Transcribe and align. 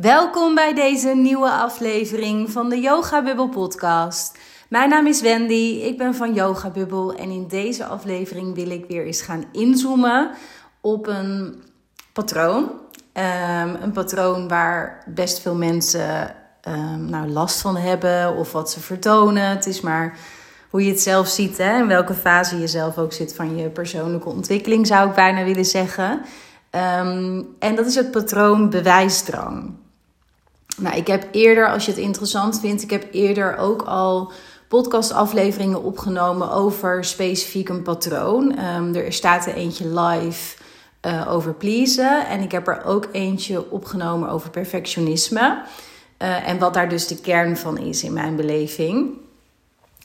Welkom 0.00 0.54
bij 0.54 0.74
deze 0.74 1.08
nieuwe 1.08 1.50
aflevering 1.50 2.50
van 2.50 2.68
de 2.68 2.80
Yoga 2.80 3.22
Bubble 3.22 3.48
podcast. 3.48 4.38
Mijn 4.68 4.88
naam 4.88 5.06
is 5.06 5.20
Wendy, 5.20 5.80
ik 5.82 5.98
ben 5.98 6.14
van 6.14 6.34
Yoga 6.34 6.70
Bubble 6.70 7.16
en 7.16 7.30
in 7.30 7.48
deze 7.48 7.84
aflevering 7.84 8.54
wil 8.54 8.70
ik 8.70 8.84
weer 8.88 9.06
eens 9.06 9.20
gaan 9.20 9.44
inzoomen 9.52 10.30
op 10.80 11.06
een 11.06 11.62
patroon. 12.12 12.70
Ehm, 13.12 13.74
een 13.80 13.92
patroon 13.92 14.48
waar 14.48 15.04
best 15.06 15.40
veel 15.40 15.54
mensen 15.54 16.34
um, 16.68 17.04
nou, 17.04 17.28
last 17.28 17.60
van 17.60 17.76
hebben 17.76 18.36
of 18.36 18.52
wat 18.52 18.70
ze 18.70 18.80
vertonen. 18.80 19.48
Het 19.48 19.66
is 19.66 19.80
maar 19.80 20.18
hoe 20.70 20.84
je 20.84 20.90
het 20.90 21.00
zelf 21.00 21.28
ziet, 21.28 21.58
hè? 21.58 21.78
in 21.78 21.88
welke 21.88 22.14
fase 22.14 22.60
je 22.60 22.66
zelf 22.66 22.98
ook 22.98 23.12
zit 23.12 23.34
van 23.34 23.56
je 23.56 23.68
persoonlijke 23.68 24.28
ontwikkeling, 24.28 24.86
zou 24.86 25.08
ik 25.08 25.14
bijna 25.14 25.44
willen 25.44 25.64
zeggen. 25.64 26.20
Ehm, 26.70 27.42
en 27.58 27.74
dat 27.74 27.86
is 27.86 27.94
het 27.94 28.10
patroon 28.10 28.70
bewijsdrang. 28.70 29.86
Nou, 30.78 30.96
ik 30.96 31.06
heb 31.06 31.28
eerder, 31.30 31.70
als 31.70 31.84
je 31.84 31.90
het 31.90 32.00
interessant 32.00 32.60
vindt, 32.60 32.82
ik 32.82 32.90
heb 32.90 33.06
eerder 33.12 33.56
ook 33.56 33.82
al 33.82 34.32
podcastafleveringen 34.68 35.82
opgenomen 35.82 36.50
over 36.50 37.04
specifiek 37.04 37.68
een 37.68 37.82
patroon. 37.82 38.58
Um, 38.58 38.94
er 38.94 39.12
staat 39.12 39.46
er 39.46 39.54
eentje 39.54 40.00
live 40.00 40.56
uh, 41.06 41.32
over 41.32 41.54
pleasen 41.54 42.26
en 42.26 42.40
ik 42.40 42.52
heb 42.52 42.68
er 42.68 42.84
ook 42.84 43.08
eentje 43.12 43.70
opgenomen 43.70 44.30
over 44.30 44.50
perfectionisme. 44.50 45.62
Uh, 46.22 46.48
en 46.48 46.58
wat 46.58 46.74
daar 46.74 46.88
dus 46.88 47.06
de 47.06 47.20
kern 47.20 47.56
van 47.56 47.78
is 47.78 48.04
in 48.04 48.12
mijn 48.12 48.36
beleving. 48.36 49.10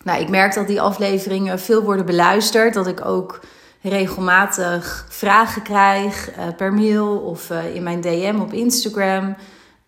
Nou, 0.04 0.22
ik 0.22 0.30
merk 0.30 0.54
dat 0.54 0.68
die 0.68 0.82
afleveringen 0.82 1.60
veel 1.60 1.82
worden 1.82 2.06
beluisterd. 2.06 2.74
Dat 2.74 2.88
ik 2.88 3.06
ook 3.06 3.40
regelmatig 3.82 5.06
vragen 5.10 5.62
krijg 5.62 6.30
uh, 6.38 6.44
per 6.58 6.74
mail 6.74 7.18
of 7.18 7.50
in 7.74 7.84
mijn 7.84 8.02
DM 8.02 8.38
op 8.42 8.54
Instagram. 8.54 9.36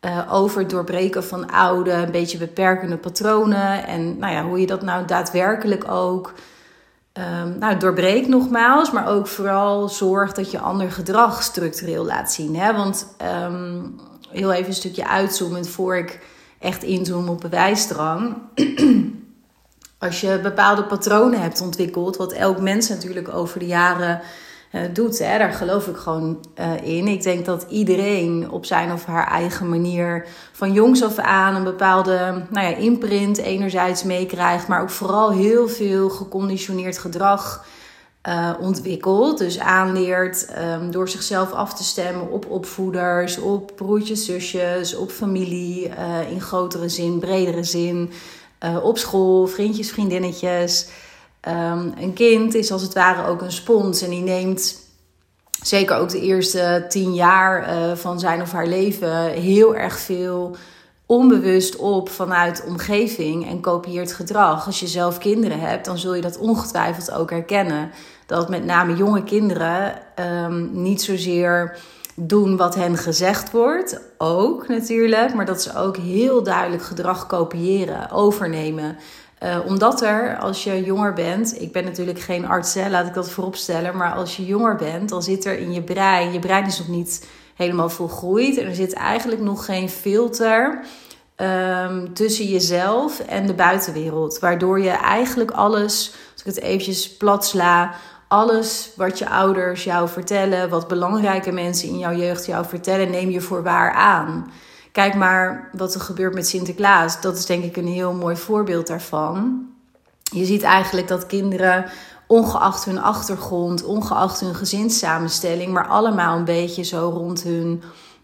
Uh, 0.06 0.34
over 0.34 0.60
het 0.60 0.70
doorbreken 0.70 1.24
van 1.24 1.52
oude, 1.52 1.92
een 1.92 2.12
beetje 2.12 2.38
beperkende 2.38 2.98
patronen. 2.98 3.88
En 3.88 4.18
nou 4.18 4.34
ja, 4.34 4.44
hoe 4.44 4.60
je 4.60 4.68
dat 4.68 4.82
nou 4.82 5.06
daadwerkelijk 5.06 5.92
ook 5.92 6.34
um, 7.14 7.58
nou, 7.60 7.78
doorbreekt 7.78 8.28
nogmaals. 8.28 8.92
Maar 8.92 9.08
ook 9.08 9.28
vooral 9.28 9.90
zorgt 9.90 10.36
dat 10.36 10.52
je 10.52 10.60
ander 10.60 10.92
gedrag 10.92 11.44
structureel 11.44 12.06
laat 12.06 12.32
zien. 12.32 12.56
Hè? 12.56 12.74
Want 12.76 13.16
um, 13.44 14.00
heel 14.30 14.52
even 14.52 14.68
een 14.68 14.74
stukje 14.74 15.08
uitzoomend 15.08 15.70
voor 15.70 15.98
ik 15.98 16.20
echt 16.60 16.84
inzoom 16.84 17.30
op 17.30 17.42
bewijsdrang. 17.42 18.36
Als 19.98 20.22
je 20.22 20.40
bepaalde 20.44 20.84
patronen 20.84 21.42
hebt 21.42 21.62
ontwikkeld, 21.62 22.18
wat 22.18 22.32
elk 22.32 22.62
mens 22.62 22.90
natuurlijk 22.90 23.34
over 23.34 23.60
de 23.60 23.66
jaren 23.66 24.22
doet, 24.94 25.20
hè, 25.20 25.38
daar 25.38 25.54
geloof 25.54 25.88
ik 25.88 25.96
gewoon 25.96 26.46
uh, 26.60 26.98
in. 26.98 27.08
Ik 27.08 27.24
denk 27.24 27.46
dat 27.46 27.66
iedereen 27.70 28.50
op 28.52 28.66
zijn 28.66 28.92
of 28.92 29.06
haar 29.06 29.28
eigen 29.28 29.70
manier 29.70 30.28
van 30.52 30.74
jongs 30.74 31.04
af 31.04 31.18
aan 31.18 31.56
een 31.56 31.64
bepaalde 31.64 32.46
nou 32.50 32.68
ja, 32.68 32.76
imprint 32.76 33.38
enerzijds 33.38 34.04
meekrijgt, 34.04 34.68
maar 34.68 34.82
ook 34.82 34.90
vooral 34.90 35.32
heel 35.32 35.68
veel 35.68 36.10
geconditioneerd 36.10 36.98
gedrag 36.98 37.66
uh, 38.30 38.52
ontwikkelt. 38.60 39.38
Dus 39.38 39.60
aanleert 39.60 40.48
um, 40.58 40.92
door 40.92 41.10
zichzelf 41.10 41.52
af 41.52 41.74
te 41.74 41.84
stemmen 41.84 42.32
op 42.32 42.50
opvoeders, 42.50 43.38
op 43.38 43.72
broertjes, 43.76 44.26
zusjes, 44.26 44.96
op 44.96 45.12
familie 45.12 45.92
in 46.30 46.42
grotere 46.42 46.90
zin, 46.90 47.20
bredere 47.20 47.64
zin. 47.64 48.12
Op 48.84 48.98
school, 48.98 49.48
vriendjes, 49.48 49.92
vriendinnetjes. 49.92 50.88
Um, 51.48 51.94
een 52.00 52.14
kind 52.14 52.56
is 52.56 52.72
als 52.72 52.82
het 52.82 52.94
ware 52.94 53.28
ook 53.28 53.42
een 53.42 53.52
spons 53.52 54.02
en 54.02 54.10
die 54.10 54.22
neemt 54.22 54.84
zeker 55.62 55.96
ook 55.98 56.10
de 56.10 56.22
eerste 56.22 56.86
tien 56.90 57.14
jaar 57.14 57.98
van 57.98 58.20
zijn 58.20 58.42
of 58.42 58.52
haar 58.52 58.68
leven 58.68 59.28
heel 59.28 59.76
erg 59.76 60.00
veel 60.00 60.56
onbewust 61.06 61.76
op 61.76 62.10
vanuit 62.10 62.64
omgeving 62.68 63.50
en 63.50 63.62
kopieert 63.62 64.14
gedrag. 64.14 64.66
Als 64.66 64.80
je 64.80 64.88
zelf 64.88 65.18
kinderen 65.18 65.60
hebt, 65.60 65.86
dan 65.86 65.98
zul 65.98 66.14
je 66.14 66.22
dat 66.22 66.38
ongetwijfeld 66.38 67.12
ook 67.12 67.30
herkennen 67.30 67.92
dat 68.26 68.50
met 68.50 68.66
name 68.66 68.96
jonge 68.96 69.24
kinderen 69.24 69.94
um, 70.46 70.70
niet 70.82 71.02
zozeer 71.02 71.78
doen 72.16 72.58
wat 72.58 72.76
hen 72.76 72.98
gezegd 72.98 73.52
wordt, 73.52 74.02
ook 74.18 74.68
natuurlijk, 74.68 75.34
maar 75.34 75.46
dat 75.46 75.62
ze 75.62 75.78
ook 75.78 75.98
heel 75.98 76.44
duidelijk 76.44 76.84
gedrag 76.84 77.28
kopiëren, 77.28 78.12
overnemen. 78.12 78.98
Uh, 79.46 79.58
omdat 79.66 80.02
er, 80.02 80.38
als 80.38 80.64
je 80.64 80.84
jonger 80.84 81.14
bent, 81.14 81.62
ik 81.62 81.72
ben 81.72 81.84
natuurlijk 81.84 82.20
geen 82.20 82.48
arts, 82.48 82.76
laat 82.90 83.08
ik 83.08 83.14
dat 83.14 83.32
vooropstellen, 83.32 83.98
maar 83.98 84.14
als 84.14 84.38
je 84.38 84.46
jonger 84.46 84.76
bent, 84.76 85.10
dan 85.10 85.24
zit 85.24 85.46
er 85.46 85.58
in 85.58 85.74
je 85.74 85.82
brein, 85.82 86.34
je 86.34 86.40
brein 86.40 86.66
is 86.66 86.78
nog 86.78 86.88
niet 86.88 87.28
helemaal 87.56 87.90
volgroeid 87.90 88.58
en 88.58 88.68
er 88.68 88.76
zit 88.76 88.94
eigenlijk 88.94 89.42
nog 89.42 89.66
geen 89.66 89.90
filter 89.90 90.80
um, 91.38 92.14
tussen 92.14 92.46
jezelf 92.46 93.20
en 93.20 93.48
de 93.48 93.54
buitenwereld, 93.54 94.40
waardoor 94.40 94.80
je 94.80 94.90
eigenlijk 94.90 95.52
alles, 95.52 96.16
als 96.34 96.42
ik 96.42 96.46
het 96.46 96.62
eventjes 96.62 97.18
plat 97.18 97.46
sla, 97.46 97.94
alles 98.28 98.92
wat 98.96 99.20
je 99.20 99.30
ouders 99.30 99.84
jou 99.84 100.10
vertellen, 100.10 100.70
wat 100.70 100.88
belangrijke 100.88 101.52
mensen 101.52 101.90
in 101.90 101.98
jouw 101.98 102.16
jeugd 102.16 102.46
jou 102.46 102.66
vertellen, 102.66 103.12
neem 103.12 103.30
je 103.30 103.42
voor 103.42 103.64
waar 103.64 103.92
aan. 103.92 104.52
Kijk 104.96 105.16
maar 105.16 105.70
wat 105.74 105.94
er 105.94 106.02
gebeurt 106.02 106.34
met 106.34 106.48
Sinterklaas. 106.48 107.22
Dat 107.22 107.38
is 107.38 107.46
denk 107.46 107.64
ik 107.64 107.78
een 107.78 107.88
heel 107.88 108.14
mooi 108.14 108.36
voorbeeld 108.36 108.88
daarvan. 108.88 109.68
Je 110.22 110.46
ziet 110.46 110.64
eigenlijk 110.64 111.08
dat 111.08 111.26
kinderen, 111.26 111.86
ongeacht 112.28 112.86
hun 112.86 113.02
achtergrond, 113.02 113.84
ongeacht 113.84 114.40
hun 114.40 114.56
gezinssamenstelling, 114.56 115.74
maar 115.74 115.88
allemaal 115.88 116.38
een 116.38 116.46
beetje 116.46 116.84
zo 116.84 117.10
rond 117.10 117.44
hun 117.44 117.84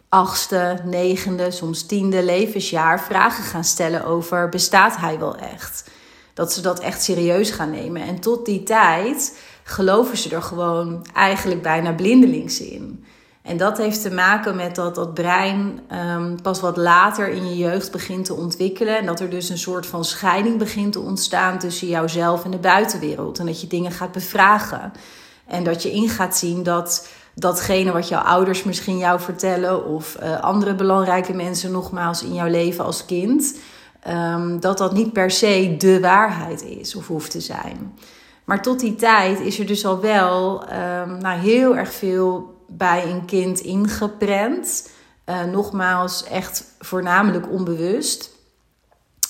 achtste, 0.09 0.81
negende, 0.85 1.51
soms 1.51 1.85
tiende 1.85 2.23
levensjaar 2.23 3.01
vragen 3.01 3.43
gaan 3.43 3.63
stellen 3.63 4.05
over 4.05 4.49
bestaat 4.49 4.97
hij 4.97 5.19
wel 5.19 5.35
echt? 5.35 5.89
Dat 6.33 6.53
ze 6.53 6.61
dat 6.61 6.79
echt 6.79 7.03
serieus 7.03 7.51
gaan 7.51 7.71
nemen. 7.71 8.01
En 8.01 8.19
tot 8.19 8.45
die 8.45 8.63
tijd 8.63 9.37
geloven 9.63 10.17
ze 10.17 10.35
er 10.35 10.43
gewoon 10.43 11.05
eigenlijk 11.13 11.61
bijna 11.61 11.93
blindelings 11.93 12.59
in. 12.59 13.05
En 13.41 13.57
dat 13.57 13.77
heeft 13.77 14.01
te 14.01 14.11
maken 14.11 14.55
met 14.55 14.75
dat 14.75 14.95
dat 14.95 15.13
brein 15.13 15.79
um, 16.15 16.41
pas 16.41 16.59
wat 16.59 16.77
later 16.77 17.29
in 17.29 17.49
je 17.49 17.57
jeugd 17.57 17.91
begint 17.91 18.25
te 18.25 18.33
ontwikkelen. 18.33 18.97
En 18.97 19.05
dat 19.05 19.19
er 19.19 19.29
dus 19.29 19.49
een 19.49 19.57
soort 19.57 19.85
van 19.85 20.05
scheiding 20.05 20.57
begint 20.57 20.91
te 20.91 20.99
ontstaan 20.99 21.59
tussen 21.59 21.87
jouzelf 21.87 22.45
en 22.45 22.51
de 22.51 22.57
buitenwereld. 22.57 23.39
En 23.39 23.45
dat 23.45 23.61
je 23.61 23.67
dingen 23.67 23.91
gaat 23.91 24.11
bevragen. 24.11 24.91
En 25.47 25.63
dat 25.63 25.83
je 25.83 25.91
in 25.91 26.09
gaat 26.09 26.37
zien 26.37 26.63
dat 26.63 27.07
datgene 27.33 27.91
wat 27.91 28.07
jouw 28.07 28.21
ouders 28.21 28.63
misschien 28.63 28.97
jou 28.97 29.19
vertellen, 29.19 29.85
of 29.85 30.17
uh, 30.21 30.39
andere 30.39 30.75
belangrijke 30.75 31.33
mensen 31.33 31.71
nogmaals 31.71 32.23
in 32.23 32.33
jouw 32.33 32.49
leven 32.49 32.85
als 32.85 33.05
kind, 33.05 33.59
um, 34.07 34.59
dat 34.59 34.77
dat 34.77 34.93
niet 34.93 35.13
per 35.13 35.31
se 35.31 35.75
de 35.77 35.99
waarheid 35.99 36.63
is 36.63 36.95
of 36.95 37.07
hoeft 37.07 37.31
te 37.31 37.41
zijn. 37.41 37.93
Maar 38.43 38.61
tot 38.61 38.79
die 38.79 38.95
tijd 38.95 39.39
is 39.39 39.59
er 39.59 39.65
dus 39.65 39.85
al 39.85 39.99
wel 39.99 40.63
um, 40.63 41.17
nou, 41.17 41.39
heel 41.39 41.77
erg 41.77 41.93
veel 41.93 42.59
bij 42.77 43.03
een 43.03 43.25
kind 43.25 43.59
ingeprent. 43.59 44.89
Uh, 45.25 45.43
nogmaals, 45.43 46.23
echt 46.23 46.63
voornamelijk 46.79 47.51
onbewust. 47.51 48.29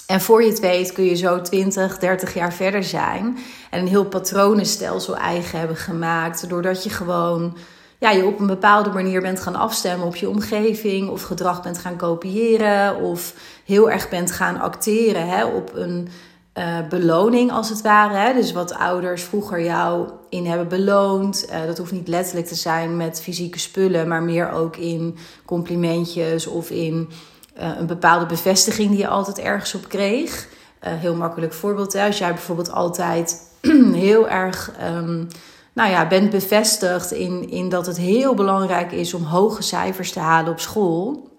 En 0.08 0.22
voor 0.22 0.44
je 0.44 0.50
het 0.50 0.60
weet 0.60 0.92
kun 0.92 1.04
je 1.04 1.16
zo 1.16 1.42
20, 1.42 1.98
30 1.98 2.34
jaar 2.34 2.54
verder 2.54 2.84
zijn. 2.84 3.38
En 3.70 3.80
een 3.80 3.88
heel 3.88 4.06
patronenstelsel 4.06 5.18
eigen 5.18 5.60
hebben 5.60 5.78
gemaakt. 5.78 6.50
Doordat 6.50 6.84
je 6.84 6.90
gewoon 6.90 7.58
ja, 8.00 8.10
je 8.10 8.26
op 8.26 8.40
een 8.40 8.48
bepaalde 8.48 8.90
manier 8.90 9.22
bent 9.22 9.40
gaan 9.40 9.56
afstemmen 9.56 10.08
op 10.08 10.16
je 10.16 10.30
omgeving. 10.30 11.10
Of 11.10 11.22
gedrag 11.24 11.62
bent 11.62 11.78
gaan 11.78 11.96
kopiëren. 11.96 12.96
Of 12.96 13.34
heel 13.66 13.92
erg 13.92 14.10
bent 14.10 14.32
gaan 14.32 14.60
acteren 14.60 15.28
hè, 15.30 15.46
op 15.46 15.72
een 15.76 16.10
uh, 16.54 16.88
beloning 16.90 17.52
als 17.52 17.70
het 17.70 17.82
ware. 17.82 18.14
Hè? 18.14 18.34
Dus 18.34 18.52
wat 18.52 18.74
ouders 18.74 19.24
vroeger 19.24 19.64
jou 19.64 20.10
in 20.30 20.46
hebben 20.46 20.68
beloond. 20.68 21.46
Uh, 21.50 21.66
dat 21.66 21.78
hoeft 21.78 21.92
niet 21.92 22.08
letterlijk 22.08 22.48
te 22.48 22.56
zijn 22.56 22.98
met 22.98 23.22
fysieke 23.22 23.60
spullen, 23.60 24.08
maar 24.08 24.24
meer 24.24 24.52
ook 24.52 24.78
in 24.78 25.18
complimentjes 25.46 26.48
of 26.48 26.70
in 26.70 27.10
uh, 27.58 27.70
een 27.78 27.88
bepaalde 27.88 28.26
bevestiging 28.26 28.90
die 28.90 28.98
je 28.98 29.08
altijd 29.08 29.40
ergens 29.40 29.74
op 29.76 29.88
kreeg. 29.88 30.48
heel 30.80 31.16
makkelijk 31.16 31.54
voorbeeld. 31.54 31.96
Als 31.96 32.18
jij 32.18 32.34
bijvoorbeeld 32.34 32.72
altijd 32.72 33.50
heel 33.94 34.30
erg. 34.30 34.72
Um, 34.82 35.28
nou 35.74 35.90
ja, 35.90 36.08
bent 36.08 36.30
bevestigd 36.30 37.12
in, 37.12 37.50
in 37.50 37.70
dat 37.70 37.86
het 37.86 37.98
heel 37.98 38.34
belangrijk 38.34 38.92
is 38.92 39.14
om 39.14 39.24
hoge 39.24 39.62
cijfers 39.62 40.12
te 40.12 40.20
halen 40.20 40.52
op 40.52 40.60
school. 40.60 41.30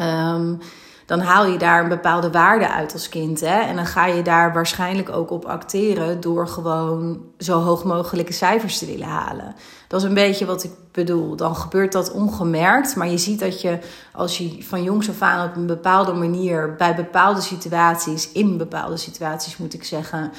Um, 0.00 0.60
dan 1.10 1.20
haal 1.20 1.46
je 1.46 1.58
daar 1.58 1.82
een 1.82 1.88
bepaalde 1.88 2.30
waarde 2.30 2.68
uit 2.68 2.92
als 2.92 3.08
kind. 3.08 3.40
Hè? 3.40 3.60
En 3.60 3.76
dan 3.76 3.86
ga 3.86 4.06
je 4.06 4.22
daar 4.22 4.52
waarschijnlijk 4.52 5.08
ook 5.08 5.30
op 5.30 5.44
acteren 5.44 6.20
door 6.20 6.48
gewoon 6.48 7.20
zo 7.38 7.60
hoog 7.60 7.84
mogelijke 7.84 8.32
cijfers 8.32 8.78
te 8.78 8.86
willen 8.86 9.06
halen. 9.06 9.54
Dat 9.88 10.00
is 10.00 10.08
een 10.08 10.14
beetje 10.14 10.46
wat 10.46 10.64
ik 10.64 10.70
bedoel. 10.92 11.36
Dan 11.36 11.56
gebeurt 11.56 11.92
dat 11.92 12.12
ongemerkt, 12.12 12.96
maar 12.96 13.08
je 13.08 13.18
ziet 13.18 13.40
dat 13.40 13.60
je 13.60 13.78
als 14.12 14.38
je 14.38 14.64
van 14.64 14.82
jongs 14.82 15.08
af 15.08 15.22
aan 15.22 15.48
op 15.48 15.56
een 15.56 15.66
bepaalde 15.66 16.12
manier 16.12 16.74
bij 16.74 16.94
bepaalde 16.94 17.40
situaties, 17.40 18.32
in 18.32 18.56
bepaalde 18.56 18.96
situaties 18.96 19.56
moet 19.56 19.74
ik 19.74 19.84
zeggen, 19.84 20.32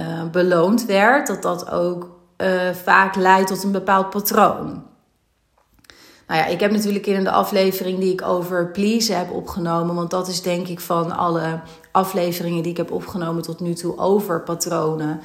uh, 0.00 0.30
beloond 0.32 0.84
werd, 0.84 1.26
dat 1.26 1.42
dat 1.42 1.70
ook 1.70 2.10
uh, 2.36 2.70
vaak 2.84 3.14
leidt 3.14 3.48
tot 3.48 3.62
een 3.62 3.72
bepaald 3.72 4.10
patroon. 4.10 4.82
Nou 6.26 6.40
ja, 6.40 6.46
ik 6.46 6.60
heb 6.60 6.70
natuurlijk 6.70 7.06
in 7.06 7.24
de 7.24 7.30
aflevering 7.30 7.98
die 7.98 8.12
ik 8.12 8.22
over 8.22 8.70
pleasen 8.70 9.18
heb 9.18 9.30
opgenomen, 9.30 9.94
want 9.94 10.10
dat 10.10 10.28
is 10.28 10.42
denk 10.42 10.68
ik 10.68 10.80
van 10.80 11.16
alle 11.16 11.60
afleveringen 11.90 12.62
die 12.62 12.70
ik 12.70 12.76
heb 12.76 12.90
opgenomen 12.90 13.42
tot 13.42 13.60
nu 13.60 13.74
toe 13.74 13.98
over 13.98 14.42
patronen. 14.42 15.20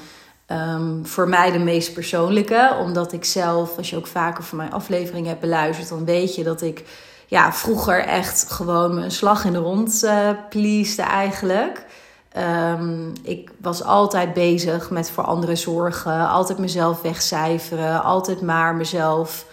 Ehm, 0.45 1.03
voor 1.03 1.27
mij 1.27 1.51
de 1.51 1.59
meest 1.59 1.93
persoonlijke, 1.93 2.77
omdat 2.79 3.13
ik 3.13 3.25
zelf, 3.25 3.77
als 3.77 3.89
je 3.89 3.97
ook 3.97 4.07
vaker 4.07 4.43
van 4.43 4.57
mijn 4.57 4.73
afleveringen 4.73 5.29
hebt 5.29 5.41
beluisterd, 5.41 5.89
dan 5.89 6.05
weet 6.05 6.35
je 6.35 6.43
dat 6.43 6.61
ik 6.61 6.83
ja, 7.27 7.53
vroeger 7.53 8.03
echt 8.03 8.51
gewoon 8.51 8.97
een 8.97 9.11
slag 9.11 9.45
in 9.45 9.53
de 9.53 9.59
rond 9.59 10.01
uh, 10.03 10.99
eigenlijk. 10.99 11.85
Ehm, 12.31 13.09
ik 13.23 13.51
was 13.61 13.83
altijd 13.83 14.33
bezig 14.33 14.89
met 14.89 15.11
voor 15.11 15.23
anderen 15.23 15.57
zorgen, 15.57 16.29
altijd 16.29 16.57
mezelf 16.57 17.01
wegcijferen, 17.01 18.03
altijd 18.03 18.41
maar 18.41 18.75
mezelf 18.75 19.45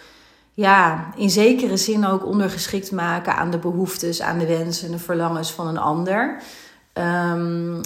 ja, 0.59 1.09
in 1.15 1.29
zekere 1.29 1.77
zin 1.77 2.05
ook 2.05 2.25
ondergeschikt 2.25 2.91
maken 2.91 3.35
aan 3.35 3.51
de 3.51 3.57
behoeftes, 3.57 4.21
aan 4.21 4.37
de 4.37 4.47
wensen 4.47 4.85
en 4.85 4.91
de 4.91 4.99
verlangens 4.99 5.51
van 5.51 5.67
een 5.67 5.77
ander. 5.77 6.41
Um, 6.93 7.81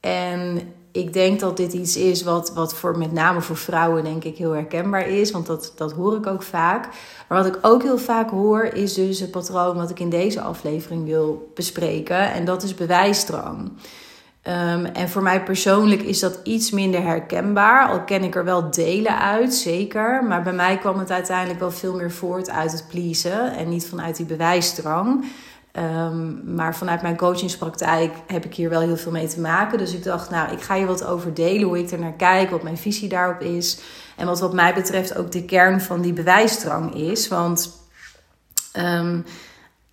en 0.00 0.72
ik 0.92 1.12
denk 1.12 1.40
dat 1.40 1.56
dit 1.56 1.72
iets 1.72 1.96
is 1.96 2.22
wat, 2.22 2.52
wat 2.54 2.74
voor 2.74 2.98
met 2.98 3.12
name 3.12 3.40
voor 3.40 3.56
vrouwen 3.56 4.04
denk 4.04 4.24
ik 4.24 4.36
heel 4.36 4.52
herkenbaar 4.52 5.08
is. 5.08 5.30
Want 5.30 5.46
dat, 5.46 5.72
dat 5.76 5.92
hoor 5.92 6.16
ik 6.16 6.26
ook 6.26 6.42
vaak. 6.42 6.88
Maar 7.28 7.42
wat 7.42 7.54
ik 7.54 7.58
ook 7.62 7.82
heel 7.82 7.98
vaak 7.98 8.30
hoor 8.30 8.62
is 8.62 8.94
dus 8.94 9.20
het 9.20 9.30
patroon 9.30 9.76
wat 9.76 9.90
ik 9.90 10.00
in 10.00 10.10
deze 10.10 10.40
aflevering 10.40 11.04
wil 11.04 11.52
bespreken. 11.54 12.32
En 12.32 12.44
dat 12.44 12.62
is 12.62 12.74
bewijsdrang. 12.74 13.70
Um, 14.48 14.84
en 14.84 15.08
voor 15.08 15.22
mij 15.22 15.42
persoonlijk 15.42 16.02
is 16.02 16.20
dat 16.20 16.40
iets 16.42 16.70
minder 16.70 17.02
herkenbaar. 17.02 17.88
Al 17.88 18.04
ken 18.04 18.22
ik 18.22 18.34
er 18.34 18.44
wel 18.44 18.70
delen 18.70 19.18
uit, 19.18 19.54
zeker. 19.54 20.24
Maar 20.24 20.42
bij 20.42 20.52
mij 20.52 20.78
kwam 20.78 20.98
het 20.98 21.10
uiteindelijk 21.10 21.60
wel 21.60 21.70
veel 21.70 21.94
meer 21.94 22.10
voort 22.10 22.50
uit 22.50 22.72
het 22.72 22.84
pleasen. 22.88 23.56
En 23.56 23.68
niet 23.68 23.86
vanuit 23.86 24.16
die 24.16 24.26
bewijsdrang. 24.26 25.24
Um, 25.72 26.54
maar 26.54 26.76
vanuit 26.76 27.02
mijn 27.02 27.16
coachingspraktijk 27.16 28.14
heb 28.26 28.44
ik 28.44 28.54
hier 28.54 28.70
wel 28.70 28.80
heel 28.80 28.96
veel 28.96 29.12
mee 29.12 29.28
te 29.28 29.40
maken. 29.40 29.78
Dus 29.78 29.94
ik 29.94 30.04
dacht, 30.04 30.30
nou, 30.30 30.52
ik 30.52 30.60
ga 30.60 30.74
je 30.74 30.86
wat 30.86 31.04
over 31.04 31.34
delen 31.34 31.68
hoe 31.68 31.78
ik 31.78 31.90
er 31.90 31.98
naar 31.98 32.12
kijk, 32.12 32.50
wat 32.50 32.62
mijn 32.62 32.78
visie 32.78 33.08
daarop 33.08 33.40
is. 33.40 33.80
En 34.16 34.26
wat 34.26 34.40
wat 34.40 34.52
mij 34.52 34.74
betreft 34.74 35.16
ook 35.16 35.32
de 35.32 35.44
kern 35.44 35.80
van 35.80 36.00
die 36.00 36.12
bewijsdrang 36.12 36.94
is. 36.94 37.28
Want 37.28 37.70
um, 38.76 39.24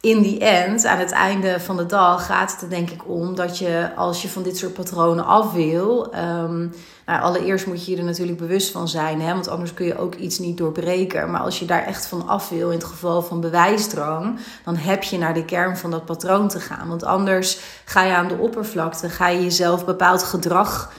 in 0.06 0.22
die 0.22 0.40
end, 0.40 0.86
aan 0.86 0.98
het 0.98 1.12
einde 1.12 1.60
van 1.60 1.78
de 1.78 1.86
dag, 1.86 2.26
gaat 2.26 2.52
het 2.52 2.62
er 2.62 2.70
denk 2.70 2.90
ik 2.90 3.02
om 3.08 3.36
dat 3.36 3.58
je 3.58 3.90
als 3.96 4.22
je 4.22 4.30
van 4.30 4.44
dit 4.44 4.58
soort 4.58 4.74
patronen 4.74 5.26
af 5.26 5.54
wil. 5.54 6.14
Um, 6.16 6.74
nou, 7.06 7.22
allereerst 7.22 7.66
moet 7.66 7.86
je 7.86 7.92
je 7.92 7.98
er 7.98 8.04
natuurlijk 8.04 8.38
bewust 8.38 8.72
van 8.72 8.88
zijn, 8.88 9.22
hè, 9.22 9.34
want 9.34 9.48
anders 9.48 9.74
kun 9.74 9.86
je 9.86 9.98
ook 9.98 10.16
iets 10.16 10.40
niet 10.40 10.58
doorbreken. 10.58 11.32
Maar 11.32 11.42
als 11.42 11.60
je 11.60 11.66
daar 11.66 11.86
echt 11.86 12.06
van 12.06 12.28
af 12.28 12.50
wil, 12.50 12.70
in 12.70 12.78
het 12.78 12.88
geval 12.88 13.22
van 13.22 13.42
bewijsdrang, 13.42 14.40
dan 14.64 14.76
heb 14.76 15.04
je 15.04 15.18
naar 15.18 15.34
de 15.34 15.46
kern 15.46 15.78
van 15.78 15.92
dat 15.92 16.06
patroon 16.06 16.48
te 16.48 16.60
gaan. 16.60 16.88
Want 16.88 17.04
anders 17.04 17.60
ga 17.86 18.04
je 18.04 18.14
aan 18.14 18.28
de 18.28 18.38
oppervlakte, 18.38 19.10
ga 19.10 19.28
je 19.28 19.44
jezelf 19.44 19.86
bepaald 19.86 20.24
gedrag 20.24 20.92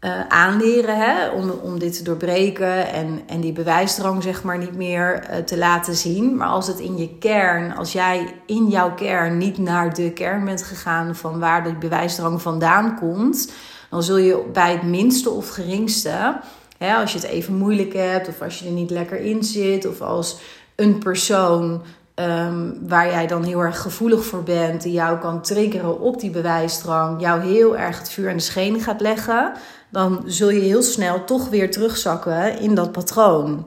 uh, 0.00 0.26
aanleren 0.28 0.96
hè, 0.96 1.28
om, 1.28 1.50
om 1.50 1.78
dit 1.78 1.96
te 1.96 2.02
doorbreken 2.02 2.92
en, 2.92 3.22
en 3.26 3.40
die 3.40 3.52
bewijsdrang 3.52 4.22
zeg 4.22 4.42
maar 4.42 4.58
niet 4.58 4.76
meer 4.76 5.30
uh, 5.30 5.36
te 5.36 5.58
laten 5.58 5.94
zien. 5.94 6.36
Maar 6.36 6.48
als 6.48 6.66
het 6.66 6.78
in 6.78 6.96
je 6.96 7.18
kern, 7.18 7.76
als 7.76 7.92
jij 7.92 8.34
in 8.46 8.68
jouw 8.68 8.94
kern 8.94 9.38
niet 9.38 9.58
naar 9.58 9.94
de 9.94 10.12
kern 10.12 10.44
bent 10.44 10.62
gegaan 10.62 11.16
van 11.16 11.38
waar 11.38 11.64
die 11.64 11.76
bewijsdrang 11.76 12.42
vandaan 12.42 12.98
komt, 12.98 13.52
dan 13.90 14.02
zul 14.02 14.16
je 14.16 14.44
bij 14.52 14.72
het 14.72 14.82
minste 14.82 15.30
of 15.30 15.48
geringste, 15.48 16.40
hè, 16.78 16.94
als 16.94 17.12
je 17.12 17.18
het 17.18 17.28
even 17.28 17.54
moeilijk 17.54 17.92
hebt 17.92 18.28
of 18.28 18.42
als 18.42 18.58
je 18.58 18.66
er 18.66 18.72
niet 18.72 18.90
lekker 18.90 19.20
in 19.20 19.44
zit 19.44 19.86
of 19.86 20.00
als 20.00 20.38
een 20.74 20.98
persoon 20.98 21.82
Um, 22.20 22.88
waar 22.88 23.06
jij 23.06 23.26
dan 23.26 23.42
heel 23.42 23.60
erg 23.60 23.80
gevoelig 23.80 24.24
voor 24.24 24.42
bent, 24.42 24.82
die 24.82 24.92
jou 24.92 25.18
kan 25.18 25.42
triggeren 25.42 26.00
op 26.00 26.20
die 26.20 26.30
bewijsdrang, 26.30 27.20
jou 27.20 27.40
heel 27.40 27.76
erg 27.76 27.98
het 27.98 28.10
vuur 28.10 28.30
aan 28.30 28.36
de 28.36 28.42
schenen 28.42 28.80
gaat 28.80 29.00
leggen, 29.00 29.52
dan 29.90 30.22
zul 30.26 30.50
je 30.50 30.60
heel 30.60 30.82
snel 30.82 31.24
toch 31.24 31.48
weer 31.48 31.70
terugzakken 31.70 32.60
in 32.60 32.74
dat 32.74 32.92
patroon. 32.92 33.66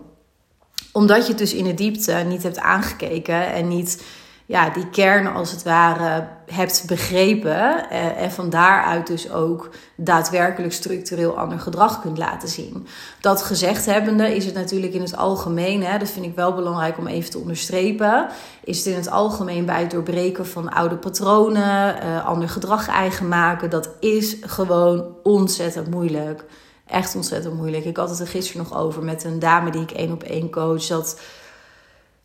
Omdat 0.92 1.22
je 1.22 1.30
het 1.30 1.38
dus 1.38 1.54
in 1.54 1.63
de 1.63 1.74
diepte 1.74 2.13
niet 2.13 2.44
hebt 2.44 2.60
aangekeken 2.60 3.54
en 3.54 3.68
niet 3.68 4.04
ja, 4.50 4.69
die 4.69 4.90
kern 4.90 5.34
als 5.34 5.51
het 5.51 5.63
ware 5.63 6.28
hebt 6.46 6.84
begrepen. 6.88 7.90
Eh, 7.90 8.22
en 8.22 8.31
van 8.31 8.50
daaruit 8.50 9.07
dus 9.07 9.31
ook 9.31 9.69
daadwerkelijk 9.96 10.74
structureel 10.74 11.38
ander 11.38 11.60
gedrag 11.60 12.01
kunt 12.01 12.18
laten 12.18 12.50
zien. 12.50 12.88
Dat 13.22 13.42
gezegd 13.42 13.86
hebbende 13.86 14.36
is 14.36 14.46
het 14.46 14.54
natuurlijk 14.54 14.94
in 14.94 15.01
het 15.01 15.16
algemeen, 15.18 15.84
hè, 15.84 15.98
dat 15.98 16.10
vind 16.10 16.25
ik 16.25 16.36
wel 16.36 16.54
belangrijk 16.54 16.98
om 16.98 17.07
even 17.07 17.31
te 17.31 17.38
onderstrepen, 17.38 18.28
is 18.63 18.78
het 18.78 18.86
in 18.86 18.96
het 18.96 19.10
algemeen 19.10 19.66
bij 19.66 19.81
het 19.81 19.92
doorbreken 19.92 20.48
van 20.48 20.69
oude 20.69 20.96
patronen, 20.96 21.96
uh, 22.04 22.25
ander 22.25 22.50
gedrag 22.50 22.88
eigen 22.88 23.28
maken, 23.28 23.69
dat 23.69 23.90
is 24.00 24.38
gewoon 24.42 25.06
ontzettend 25.24 25.90
moeilijk. 25.90 26.46
Echt 26.88 27.16
ontzettend 27.16 27.54
moeilijk. 27.54 27.86
Ik 27.86 27.98
had 27.98 28.10
het 28.10 28.19
er 28.19 28.28
gisteren 28.28 28.68
nog 28.69 28.80
over 28.80 29.04
met 29.04 29.24
een 29.24 29.40
dame 29.40 29.72
die 29.72 29.81
ik 29.81 29.92
één 29.92 30.12
op 30.12 30.24
één 30.24 30.51
coach. 30.51 30.86
Dat 30.86 31.19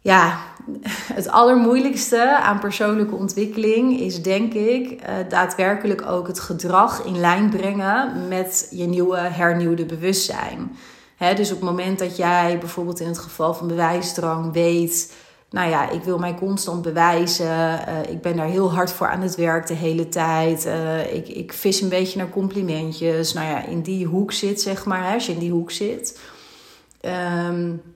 ja, 0.04 0.38
het 1.18 1.28
allermoeilijkste 1.28 2.38
aan 2.38 2.58
persoonlijke 2.58 3.14
ontwikkeling 3.14 4.00
is 4.00 4.22
denk 4.22 4.54
ik 4.54 4.90
uh, 4.90 5.08
daadwerkelijk 5.28 6.06
ook 6.06 6.26
het 6.26 6.40
gedrag 6.40 7.04
in 7.04 7.20
lijn 7.20 7.50
brengen 7.50 8.28
met 8.28 8.68
je 8.70 8.84
nieuwe 8.84 9.16
hernieuwde 9.16 9.84
bewustzijn. 9.84 10.76
dus 11.18 11.50
op 11.50 11.60
het 11.60 11.68
moment 11.68 11.98
dat 11.98 12.16
jij 12.16 12.58
bijvoorbeeld 12.58 13.00
in 13.00 13.06
het 13.06 13.18
geval 13.18 13.54
van 13.54 13.68
bewijsdrang 13.68 14.52
weet, 14.52 15.14
nou 15.50 15.70
ja, 15.70 15.90
ik 15.90 16.02
wil 16.02 16.18
mij 16.18 16.34
constant 16.34 16.82
bewijzen, 16.82 17.46
uh, 17.46 17.78
ik 18.08 18.20
ben 18.20 18.36
daar 18.36 18.46
heel 18.46 18.72
hard 18.72 18.92
voor 18.92 19.08
aan 19.08 19.22
het 19.22 19.34
werk 19.34 19.66
de 19.66 19.74
hele 19.74 20.08
tijd, 20.08 20.66
uh, 20.66 21.14
ik, 21.14 21.28
ik 21.28 21.52
vis 21.52 21.80
een 21.80 21.88
beetje 21.88 22.18
naar 22.18 22.30
complimentjes, 22.30 23.32
nou 23.32 23.46
ja, 23.46 23.64
in 23.66 23.82
die 23.82 24.06
hoek 24.06 24.32
zit 24.32 24.60
zeg 24.60 24.84
maar, 24.84 25.14
als 25.14 25.26
je 25.26 25.32
in 25.32 25.38
die 25.38 25.52
hoek 25.52 25.70
zit. 25.70 26.20
Um, 27.48 27.93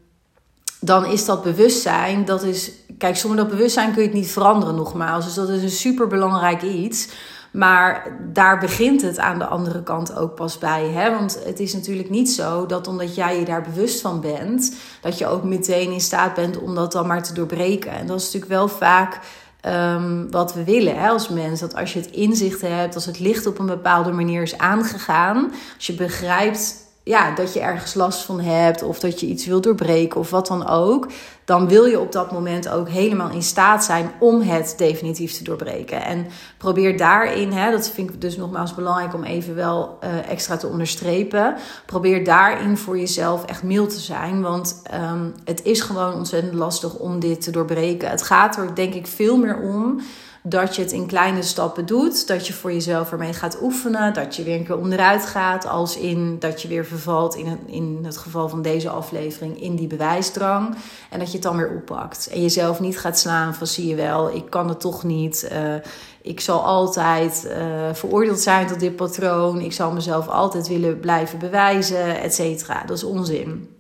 dan 0.81 1.07
is 1.07 1.25
dat 1.25 1.43
bewustzijn, 1.43 2.25
dat 2.25 2.43
is, 2.43 2.71
kijk, 2.99 3.17
zonder 3.17 3.39
dat 3.39 3.49
bewustzijn 3.49 3.93
kun 3.93 4.03
je 4.03 4.09
het 4.09 4.17
niet 4.17 4.31
veranderen 4.31 4.75
nogmaals. 4.75 5.25
Dus 5.25 5.35
dat 5.35 5.49
is 5.49 5.63
een 5.63 5.71
super 5.71 6.07
belangrijk 6.07 6.63
iets. 6.63 7.09
Maar 7.51 8.19
daar 8.33 8.59
begint 8.59 9.03
het 9.03 9.19
aan 9.19 9.39
de 9.39 9.47
andere 9.47 9.83
kant 9.83 10.17
ook 10.17 10.35
pas 10.35 10.59
bij. 10.59 10.89
Hè? 10.89 11.11
Want 11.11 11.39
het 11.45 11.61
is 11.61 11.73
natuurlijk 11.73 12.11
niet 12.11 12.31
zo 12.31 12.67
dat 12.67 12.87
omdat 12.87 13.15
jij 13.15 13.39
je 13.39 13.45
daar 13.45 13.63
bewust 13.63 14.01
van 14.01 14.21
bent, 14.21 14.75
dat 15.01 15.19
je 15.19 15.27
ook 15.27 15.45
meteen 15.45 15.93
in 15.93 16.01
staat 16.01 16.35
bent 16.35 16.59
om 16.59 16.75
dat 16.75 16.93
dan 16.93 17.07
maar 17.07 17.23
te 17.23 17.35
doorbreken. 17.35 17.91
En 17.91 18.07
dat 18.07 18.19
is 18.19 18.25
natuurlijk 18.25 18.53
wel 18.53 18.69
vaak 18.69 19.21
um, 19.67 20.31
wat 20.31 20.55
we 20.55 20.65
willen 20.65 21.01
hè, 21.01 21.09
als 21.09 21.29
mens. 21.29 21.61
Dat 21.61 21.75
als 21.75 21.93
je 21.93 22.01
het 22.01 22.11
inzicht 22.11 22.61
hebt, 22.61 22.95
als 22.95 23.07
het 23.07 23.19
licht 23.19 23.47
op 23.47 23.59
een 23.59 23.67
bepaalde 23.67 24.13
manier 24.13 24.43
is 24.43 24.59
aangegaan, 24.59 25.53
als 25.77 25.87
je 25.87 25.95
begrijpt 25.95 26.75
ja, 27.09 27.35
dat 27.35 27.53
je 27.53 27.61
ergens 27.61 27.95
last 27.95 28.23
van 28.23 28.41
hebt 28.41 28.83
of 28.83 28.99
dat 28.99 29.21
je 29.21 29.27
iets 29.27 29.47
wil 29.47 29.61
doorbreken 29.61 30.21
of 30.21 30.31
wat 30.31 30.47
dan 30.47 30.69
ook, 30.69 31.07
dan 31.45 31.69
wil 31.69 31.85
je 31.85 32.01
op 32.01 32.13
dat 32.13 32.33
moment 32.33 32.69
ook 32.69 32.89
helemaal 32.89 33.31
in 33.31 33.43
staat 33.43 33.85
zijn 33.85 34.11
om 34.21 34.41
het 34.41 34.75
definitief 34.77 35.33
te 35.33 35.45
doorbreken. 35.45 36.05
En 36.05 36.27
probeer 36.59 36.97
daarin, 36.97 37.53
hè, 37.53 37.71
dat 37.71 37.91
vind 37.91 38.11
ik 38.11 38.21
dus 38.21 38.37
nogmaals 38.37 38.75
belangrijk 38.75 39.15
om 39.15 39.25
even 39.25 39.55
wel 39.55 39.99
uh, 40.05 40.31
extra 40.31 40.57
te 40.57 40.67
onderstrepen, 40.67 41.57
probeer 41.87 42.25
daarin 42.25 42.77
voor 42.77 42.99
jezelf 42.99 43.45
echt 43.45 43.63
mild 43.63 43.91
te 43.91 44.01
zijn, 44.01 44.43
want 44.43 44.83
um, 45.13 45.35
het 45.45 45.65
is 45.65 45.81
gewoon 45.81 46.15
ontzettend 46.15 46.55
lastig 46.55 46.95
om 46.95 47.21
dit 47.21 47.41
te 47.41 47.51
doorbreken. 47.51 48.11
Het 48.11 48.23
gaat 48.23 48.57
er 48.57 48.75
denk 48.75 48.95
ik 48.95 49.07
veel 49.07 49.37
meer 49.37 49.59
om 49.61 50.01
dat 50.49 50.77
je 50.77 50.83
het 50.83 50.93
in 50.93 51.07
kleine 51.07 51.43
stappen 51.43 51.87
doet. 51.87 52.27
Dat 52.27 52.47
je 52.47 52.53
voor 52.53 52.73
jezelf 52.73 53.13
ermee 53.13 53.33
gaat 53.33 53.59
oefenen. 53.63 54.15
Dat 54.15 54.37
je 54.37 54.43
weer 54.43 54.57
een 54.57 54.65
keer 54.65 54.79
onderuit 54.79 55.27
gaat. 55.27 55.67
Als 55.67 55.97
in 55.97 56.37
dat 56.39 56.63
je 56.63 56.69
weer 56.69 56.85
vervalt 56.85 57.35
in 57.35 57.47
het, 57.47 57.59
in 57.67 58.01
het 58.03 58.17
geval 58.17 58.49
van 58.49 58.63
deze 58.63 58.89
aflevering 58.89 59.63
in 59.63 59.77
die 59.77 59.87
bewijsdrang. 59.87 60.77
En 61.11 61.19
dat 61.19 61.29
je 61.29 61.35
het 61.35 61.43
dan 61.43 61.57
weer 61.57 61.75
oppakt. 61.77 62.29
En 62.33 62.43
jezelf 62.43 62.81
niet 62.81 62.99
gaat 62.99 63.19
slaan 63.19 63.55
van 63.55 63.67
zie 63.67 63.87
je 63.87 63.95
wel, 63.95 64.35
ik 64.35 64.51
kan 64.51 64.69
het 64.69 64.81
toch 64.81 65.05
niet. 65.05 65.49
Uh, 65.53 65.75
ik 66.23 66.41
zal 66.41 66.65
altijd 66.65 67.47
uh, 67.47 67.55
veroordeeld 67.93 68.41
zijn 68.41 68.67
tot 68.67 68.81
dit 68.81 68.97
patroon. 68.97 69.61
Ik 69.61 69.73
zal 69.73 69.93
mezelf 69.93 70.29
altijd 70.29 70.69
willen 70.69 71.01
blijven 71.01 71.39
bewijzen, 71.39 72.21
et 72.21 72.35
cetera. 72.35 72.83
Dat 72.87 72.97
is 72.97 73.05
onzin. 73.05 73.78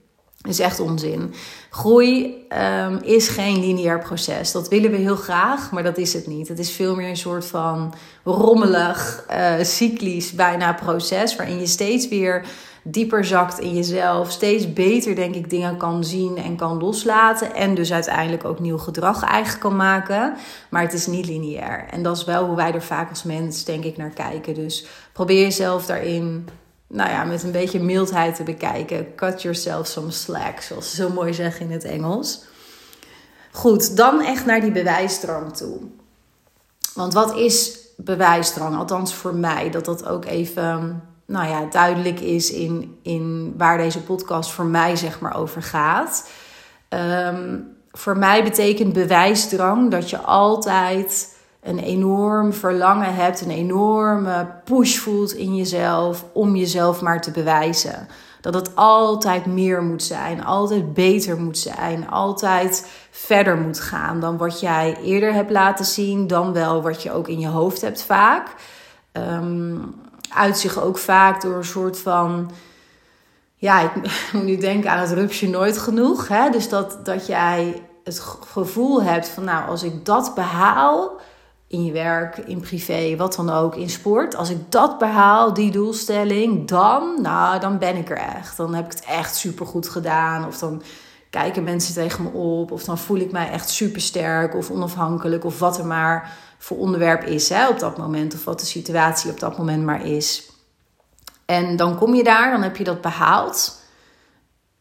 Is 0.49 0.59
echt 0.59 0.81
onzin. 0.81 1.35
Groei 1.71 2.47
um, 2.87 2.99
is 3.03 3.29
geen 3.29 3.61
lineair 3.61 3.99
proces. 3.99 4.53
Dat 4.53 4.69
willen 4.69 4.91
we 4.91 4.97
heel 4.97 5.17
graag, 5.17 5.71
maar 5.71 5.83
dat 5.83 5.99
is 5.99 6.13
het 6.13 6.27
niet. 6.27 6.49
Het 6.49 6.59
is 6.59 6.71
veel 6.71 6.95
meer 6.95 7.09
een 7.09 7.17
soort 7.17 7.47
van 7.47 7.95
rommelig, 8.25 9.27
uh, 9.31 9.53
cyclisch 9.63 10.33
bijna 10.33 10.73
proces. 10.73 11.37
Waarin 11.37 11.59
je 11.59 11.67
steeds 11.67 12.09
weer 12.09 12.45
dieper 12.83 13.25
zakt 13.25 13.59
in 13.59 13.75
jezelf. 13.75 14.31
Steeds 14.31 14.73
beter, 14.73 15.15
denk 15.15 15.35
ik, 15.35 15.51
dingen 15.51 15.77
kan 15.77 16.05
zien 16.05 16.37
en 16.37 16.57
kan 16.57 16.79
loslaten. 16.79 17.55
En 17.55 17.75
dus 17.75 17.93
uiteindelijk 17.93 18.45
ook 18.45 18.61
nieuw 18.61 18.79
gedrag 18.79 19.23
eigen 19.23 19.59
kan 19.59 19.77
maken. 19.77 20.35
Maar 20.71 20.83
het 20.83 20.93
is 20.93 21.07
niet 21.07 21.27
lineair. 21.27 21.87
En 21.91 22.03
dat 22.03 22.17
is 22.17 22.25
wel 22.25 22.47
hoe 22.47 22.57
wij 22.57 22.73
er 22.73 22.83
vaak 22.83 23.11
als 23.11 23.23
mens, 23.23 23.65
denk 23.65 23.85
ik, 23.85 23.97
naar 23.97 24.11
kijken. 24.11 24.55
Dus 24.55 24.87
probeer 25.13 25.41
jezelf 25.41 25.87
daarin 25.87 26.49
nou 26.89 27.11
ja, 27.11 27.25
met 27.25 27.43
een 27.43 27.53
beetje 27.53 27.81
mildheid 27.81 28.35
te 28.35 28.43
bekijken. 28.43 29.15
Cut 29.15 29.43
yourself 29.43 29.87
some 29.87 30.11
slack, 30.11 30.61
zoals 30.61 30.91
ze 30.91 30.97
zo 30.97 31.09
mooi 31.09 31.35
zeggen 31.35 31.67
in 31.67 31.73
het 31.73 31.85
Engels. 31.85 32.45
Goed, 33.53 33.97
dan 33.97 34.21
echt 34.21 34.47
naar 34.47 34.61
die 34.61 34.73
bewijsdrang 34.73 35.57
toe. 35.57 35.79
Want 36.95 37.13
wat 37.13 37.37
is 37.37 37.79
bewijsdrang? 37.97 38.77
Althans 38.77 39.15
voor 39.15 39.35
mij, 39.35 39.71
dat 39.71 39.85
dat 39.85 40.07
ook 40.07 40.25
even 40.25 41.03
nou 41.27 41.49
ja, 41.49 41.65
duidelijk 41.65 42.21
is 42.21 42.51
in, 42.51 42.99
in 43.03 43.55
waar 43.57 43.79
deze 43.79 44.03
podcast 44.03 44.51
voor 44.51 44.65
mij 44.65 44.97
zeg 44.97 45.21
maar 45.21 45.37
over 45.37 45.63
gaat. 45.63 46.31
Ehm, 46.89 47.59
voor 47.93 48.17
mij 48.19 48.43
betekent 48.43 48.93
bewijsdrang 48.93 49.91
dat 49.91 50.11
je 50.11 50.19
altijd 50.19 51.37
een 51.69 51.79
enorm 51.79 52.53
verlangen 52.53 53.15
hebt, 53.15 53.41
een 53.41 53.51
enorme 53.51 54.47
push 54.65 54.97
voelt 54.97 55.33
in 55.33 55.57
jezelf 55.57 56.25
om 56.33 56.57
jezelf 56.57 57.01
maar 57.01 57.21
te 57.21 57.31
bewijzen. 57.31 58.09
Dat 58.41 58.55
het 58.55 58.77
altijd 58.77 59.47
meer 59.47 59.83
moet 59.83 60.03
zijn, 60.03 60.45
altijd 60.45 60.95
beter 60.95 61.41
moet 61.41 61.59
zijn, 61.59 62.11
altijd 62.11 62.91
verder 63.11 63.57
moet 63.57 63.81
gaan 63.81 64.21
dan 64.21 64.37
wat 64.37 64.61
jij 64.61 64.97
eerder 65.03 65.33
hebt 65.33 65.51
laten 65.51 65.85
zien, 65.85 66.27
dan 66.27 66.53
wel 66.53 66.83
wat 66.83 67.03
je 67.03 67.13
ook 67.13 67.29
in 67.29 67.41
je 67.41 67.49
hoofd 67.49 67.81
hebt 67.81 68.03
vaak. 68.03 68.55
Um, 69.13 69.95
uit 70.35 70.59
zich 70.59 70.83
ook 70.83 70.99
vaak 70.99 71.43
door 71.43 71.57
een 71.57 71.65
soort 71.65 71.99
van. 71.99 72.51
Ja, 73.55 73.81
ik 73.81 73.91
moet 74.33 74.45
nu 74.45 74.57
denken 74.57 74.91
aan 74.91 74.99
het 74.99 75.13
rupsje 75.13 75.49
nooit 75.49 75.79
genoeg. 75.79 76.29
Hè? 76.29 76.51
Dus 76.51 76.69
dat, 76.69 76.99
dat 77.05 77.27
jij 77.27 77.83
het 78.05 78.21
gevoel 78.47 79.03
hebt 79.03 79.29
van, 79.29 79.45
nou, 79.45 79.69
als 79.69 79.83
ik 79.83 80.05
dat 80.05 80.35
behaal 80.35 81.21
in 81.69 81.85
je 81.85 81.93
werk, 81.93 82.39
in 82.39 82.61
privé, 82.61 83.17
wat 83.17 83.35
dan 83.35 83.51
ook, 83.51 83.77
in 83.77 83.91
sport. 83.91 84.37
Als 84.37 84.51
ik 84.51 84.59
dat 84.69 84.99
behaal, 84.99 85.55
die 85.55 85.71
doelstelling, 85.71 86.69
dan, 86.69 87.23
nou, 87.23 87.61
dan 87.61 87.79
ben 87.79 87.97
ik 87.97 88.11
er 88.11 88.17
echt. 88.17 88.57
Dan 88.57 88.75
heb 88.75 88.85
ik 88.85 88.91
het 88.91 89.05
echt 89.05 89.37
supergoed 89.37 89.89
gedaan. 89.89 90.47
Of 90.47 90.59
dan 90.59 90.83
kijken 91.31 91.65
mensen 91.65 91.95
tegen 91.95 92.23
me 92.23 92.31
op. 92.31 92.71
Of 92.71 92.85
dan 92.85 92.99
voel 92.99 93.19
ik 93.19 93.33
mij 93.33 93.51
echt 93.51 93.71
supersterk 93.71 94.55
of 94.55 94.71
onafhankelijk. 94.71 95.45
Of 95.45 95.59
wat 95.59 95.79
er 95.79 95.87
maar 95.87 96.37
voor 96.59 96.77
onderwerp 96.77 97.23
is 97.23 97.49
hè, 97.49 97.69
op 97.69 97.79
dat 97.79 97.99
moment. 97.99 98.35
Of 98.35 98.45
wat 98.45 98.61
de 98.61 98.67
situatie 98.67 99.31
op 99.31 99.41
dat 99.41 99.59
moment 99.59 99.85
maar 99.85 100.07
is. 100.07 100.51
En 101.45 101.77
dan 101.77 101.97
kom 101.97 102.15
je 102.15 102.25
daar, 102.25 102.51
dan 102.51 102.63
heb 102.63 102.77
je 102.77 102.85
dat 102.85 103.01
behaald. 103.01 103.77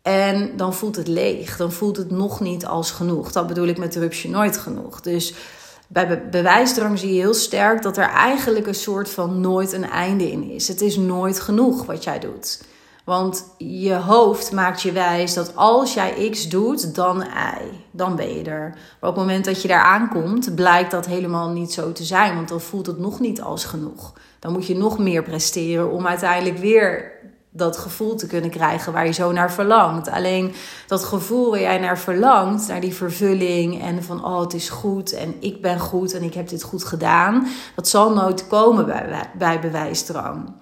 En 0.02 0.58
dan 0.58 0.74
voelt 0.74 0.96
het 0.96 1.08
leeg. 1.08 1.58
Dan 1.58 1.72
voelt 1.72 1.98
het 1.98 2.12
nog 2.12 2.40
niet 2.40 2.66
als 2.66 2.92
genoeg. 2.92 3.32
Dat 3.32 3.48
bedoel 3.48 3.68
ik 3.68 3.78
met 3.78 3.96
rupsje 3.96 4.30
nooit 4.30 4.58
genoeg. 4.58 5.02
Dus 5.02 5.34
bij 5.88 6.30
bewijsdrang 6.30 7.00
zie 7.00 7.14
je 7.14 7.20
heel 7.20 7.34
sterk 7.34 7.82
dat 7.82 7.98
er 7.98 8.10
eigenlijk 8.10 8.68
een 8.68 8.76
soort 8.76 9.10
van 9.10 9.42
nooit 9.42 9.74
een 9.74 9.90
einde 9.90 10.32
in 10.32 10.50
is. 10.50 10.68
Het 10.68 10.82
is 10.82 10.98
nooit 10.98 11.40
genoeg 11.40 11.86
wat 11.86 12.04
jij 12.04 12.20
doet. 12.20 12.62
Want 13.08 13.46
je 13.58 13.94
hoofd 13.94 14.52
maakt 14.52 14.82
je 14.82 14.92
wijs 14.92 15.34
dat 15.34 15.56
als 15.56 15.94
jij 15.94 16.30
X 16.30 16.50
doet, 16.50 16.96
dan 16.96 17.22
Y. 17.22 17.62
Dan 17.92 18.16
ben 18.16 18.38
je 18.38 18.44
er. 18.44 18.70
Maar 18.70 19.10
op 19.10 19.16
het 19.16 19.26
moment 19.26 19.46
dat 19.46 19.62
je 19.62 19.68
daar 19.68 19.84
aankomt, 19.84 20.56
blijkt 20.56 20.92
dat 20.92 21.06
helemaal 21.06 21.50
niet 21.50 21.74
zo 21.74 21.92
te 21.92 22.04
zijn. 22.04 22.36
Want 22.36 22.50
dan 22.50 22.62
voelt 22.62 22.86
het 22.86 23.00
nog 23.00 23.20
niet 23.20 23.42
als 23.42 23.66
genoeg. 23.66 24.14
Dan 24.40 24.52
moet 24.52 24.68
je 24.68 24.76
nog 24.76 25.00
meer 25.00 25.24
presteren 25.24 25.92
om 25.92 26.08
uiteindelijk 26.08 26.58
weer 26.58 27.12
dat 27.58 27.78
gevoel 27.78 28.16
te 28.16 28.28
kunnen 28.28 28.50
krijgen 28.50 28.94
waar 28.94 29.06
je 29.06 29.12
zo 29.12 29.32
naar 29.32 29.52
verlangt. 29.52 30.10
Alleen 30.10 30.54
dat 30.88 31.04
gevoel 31.04 31.50
waar 31.50 31.60
jij 31.60 31.78
naar 31.78 32.00
verlangt, 32.00 32.68
naar 32.68 32.82
die 32.82 32.94
vervulling 32.94 33.82
en 33.82 34.04
van 34.04 34.26
oh 34.26 34.40
het 34.40 34.54
is 34.54 34.70
goed 34.70 35.14
en 35.14 35.36
ik 35.40 35.62
ben 35.62 35.80
goed 35.80 36.14
en 36.14 36.24
ik 36.24 36.34
heb 36.34 36.48
dit 36.48 36.64
goed 36.64 36.84
gedaan, 36.84 37.48
dat 37.76 37.88
zal 37.88 38.14
nooit 38.14 38.48
komen 38.48 38.86
bij, 38.86 39.30
bij 39.38 39.60
bewijsdrang. 39.60 40.54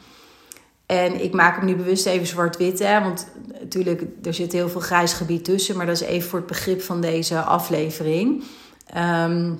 En 0.85 1.23
ik 1.23 1.33
maak 1.33 1.55
hem 1.55 1.65
nu 1.65 1.75
bewust 1.75 2.05
even 2.05 2.27
zwart-wit, 2.27 2.79
hè, 2.79 3.01
want 3.01 3.27
natuurlijk 3.59 4.03
er 4.23 4.33
zit 4.33 4.51
heel 4.51 4.69
veel 4.69 4.81
grijs 4.81 5.13
gebied 5.13 5.45
tussen, 5.45 5.77
maar 5.77 5.85
dat 5.85 6.01
is 6.01 6.07
even 6.07 6.29
voor 6.29 6.39
het 6.39 6.47
begrip 6.47 6.81
van 6.81 7.01
deze 7.01 7.41
aflevering. 7.41 8.43
Ehm, 8.85 9.53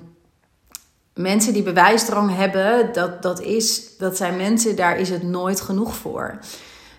mensen 1.14 1.54
die 1.54 1.64
bewijsdrang 1.64 2.36
hebben, 2.36 2.94
dat, 2.94 3.22
dat, 3.22 3.42
is, 3.42 3.98
dat 3.98 4.18
zijn 4.18 4.38
mensen, 4.38 4.76
daar 4.76 5.00
is 5.00 5.10
het 5.10 5.24
nooit 5.24 5.62
genoeg 5.62 5.96
voor 5.96 6.40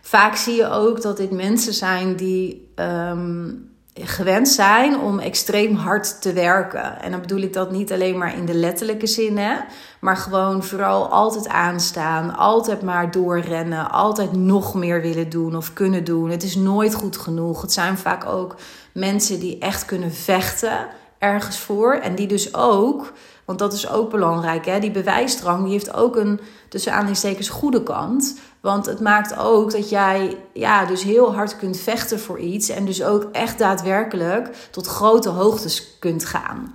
vaak 0.07 0.37
zie 0.37 0.55
je 0.55 0.71
ook 0.71 1.03
dat 1.03 1.17
dit 1.17 1.31
mensen 1.31 1.75
zijn 1.75 2.17
die 2.17 2.73
ehm, 2.75 3.51
gewend 3.95 4.49
zijn 4.49 4.99
om 4.99 5.19
extreem 5.19 5.75
hard 5.75 6.23
te 6.23 6.33
werken. 6.33 7.01
En 7.01 7.11
dan 7.11 7.21
bedoel 7.21 7.41
ik 7.41 7.53
dat 7.53 7.71
niet 7.71 7.93
alleen 7.93 8.19
maar 8.19 8.37
in 8.37 8.47
de 8.47 8.55
letterlijke 8.55 9.07
zin, 9.07 9.39
hè, 9.39 9.57
maar 10.01 10.17
gewoon 10.17 10.65
vooral 10.65 11.09
altijd 11.09 11.49
aanstaan, 11.49 12.37
altijd 12.37 12.83
maar 12.83 13.11
doorrennen, 13.11 13.91
altijd 13.91 14.33
nog 14.33 14.75
meer 14.75 15.01
willen 15.03 15.29
doen 15.29 15.57
of 15.57 15.73
kunnen 15.73 16.05
doen. 16.05 16.31
Het 16.31 16.43
is 16.43 16.57
nooit 16.57 16.95
goed 16.95 17.17
genoeg. 17.17 17.63
Het 17.63 17.73
zijn 17.73 17.99
vaak 17.99 18.27
ook 18.27 18.57
mensen 18.93 19.41
die 19.41 19.59
echt 19.59 19.85
kunnen 19.85 20.13
vechten 20.13 20.87
ergens 21.19 21.59
voor 21.59 21.95
en 21.95 22.15
die 22.15 22.27
dus 22.27 22.55
ook 22.55 23.13
want 23.47 23.59
dat 23.59 23.73
is 23.73 23.89
ook 23.89 24.11
belangrijk. 24.11 24.67
Hè? 24.67 24.79
Die 24.81 24.91
bewijsdrang 24.91 25.63
die 25.63 25.73
heeft 25.73 25.95
ook 25.95 26.17
een 26.17 26.41
tussen 26.69 26.93
aanhalingstekens 26.93 27.49
goede 27.49 27.83
kant. 27.83 28.39
Want 28.61 28.87
het 28.87 29.01
maakt 29.01 29.39
ook 29.39 29.73
dat 29.73 29.89
jij 29.89 30.37
ja, 30.53 30.85
dus 30.85 31.03
heel 31.03 31.35
hard 31.35 31.57
kunt 31.57 31.77
vechten 31.77 32.21
voor 32.21 32.39
iets. 32.39 32.69
En 32.69 32.85
dus 32.85 33.03
ook 33.03 33.29
echt 33.33 33.59
daadwerkelijk 33.59 34.69
tot 34.71 34.87
grote 34.87 35.29
hoogtes 35.29 35.99
kunt 35.99 36.25
gaan. 36.25 36.75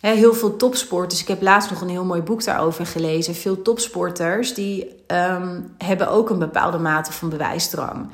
heel 0.00 0.34
veel 0.34 0.56
topsporters, 0.56 1.20
ik 1.20 1.28
heb 1.28 1.42
laatst 1.42 1.70
nog 1.70 1.80
een 1.80 1.88
heel 1.88 2.04
mooi 2.04 2.22
boek 2.22 2.44
daarover 2.44 2.86
gelezen. 2.86 3.34
Veel 3.34 3.62
topsporters 3.62 4.54
die 4.54 5.02
ehm, 5.06 5.60
hebben 5.78 6.08
ook 6.10 6.30
een 6.30 6.38
bepaalde 6.38 6.78
mate 6.78 7.12
van 7.12 7.28
bewijsdrang. 7.28 8.08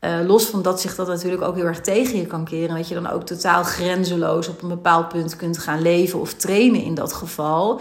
Uh, 0.00 0.26
los 0.26 0.44
van 0.44 0.62
dat 0.62 0.80
zich 0.80 0.94
dat 0.94 1.06
natuurlijk 1.06 1.42
ook 1.42 1.54
heel 1.54 1.64
erg 1.64 1.80
tegen 1.80 2.18
je 2.18 2.26
kan 2.26 2.44
keren. 2.44 2.76
Dat 2.76 2.88
je 2.88 2.94
dan 2.94 3.10
ook 3.10 3.22
totaal 3.22 3.62
grenzeloos 3.64 4.48
op 4.48 4.62
een 4.62 4.68
bepaald 4.68 5.08
punt 5.08 5.36
kunt 5.36 5.58
gaan 5.58 5.82
leven 5.82 6.20
of 6.20 6.34
trainen 6.34 6.82
in 6.82 6.94
dat 6.94 7.12
geval. 7.12 7.80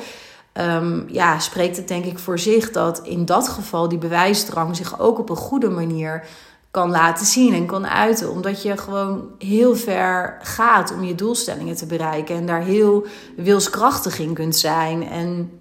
Um, 0.54 1.06
ja, 1.08 1.40
spreekt 1.40 1.78
het 1.78 1.88
denk 1.88 2.06
ik 2.06 2.20
voor 2.20 2.40
zich 2.40 2.72
dat 2.72 3.00
in 3.04 3.26
dat 3.26 3.48
geval 3.48 3.88
die 3.88 3.98
bewijsdrang 3.98 4.76
zich 4.76 5.00
ook 5.00 5.20
op 5.20 5.30
een 5.30 5.36
goede 5.36 5.70
manier 5.70 6.28
kan 6.72 6.90
laten 6.90 7.26
zien 7.26 7.54
en 7.54 7.66
kan 7.66 7.88
uiten. 7.88 8.32
Omdat 8.32 8.62
je 8.62 8.78
gewoon 8.78 9.30
heel 9.38 9.76
ver 9.76 10.38
gaat 10.42 10.94
om 10.94 11.04
je 11.04 11.16
doelstellingen 11.16 11.76
te 11.76 11.86
bereiken. 11.86 12.36
En 12.36 12.46
daar 12.46 12.62
heel 12.62 13.06
wilskrachtig 13.36 14.20
in 14.20 14.34
kunt 14.34 14.56
zijn. 14.56 15.08
En 15.10 15.60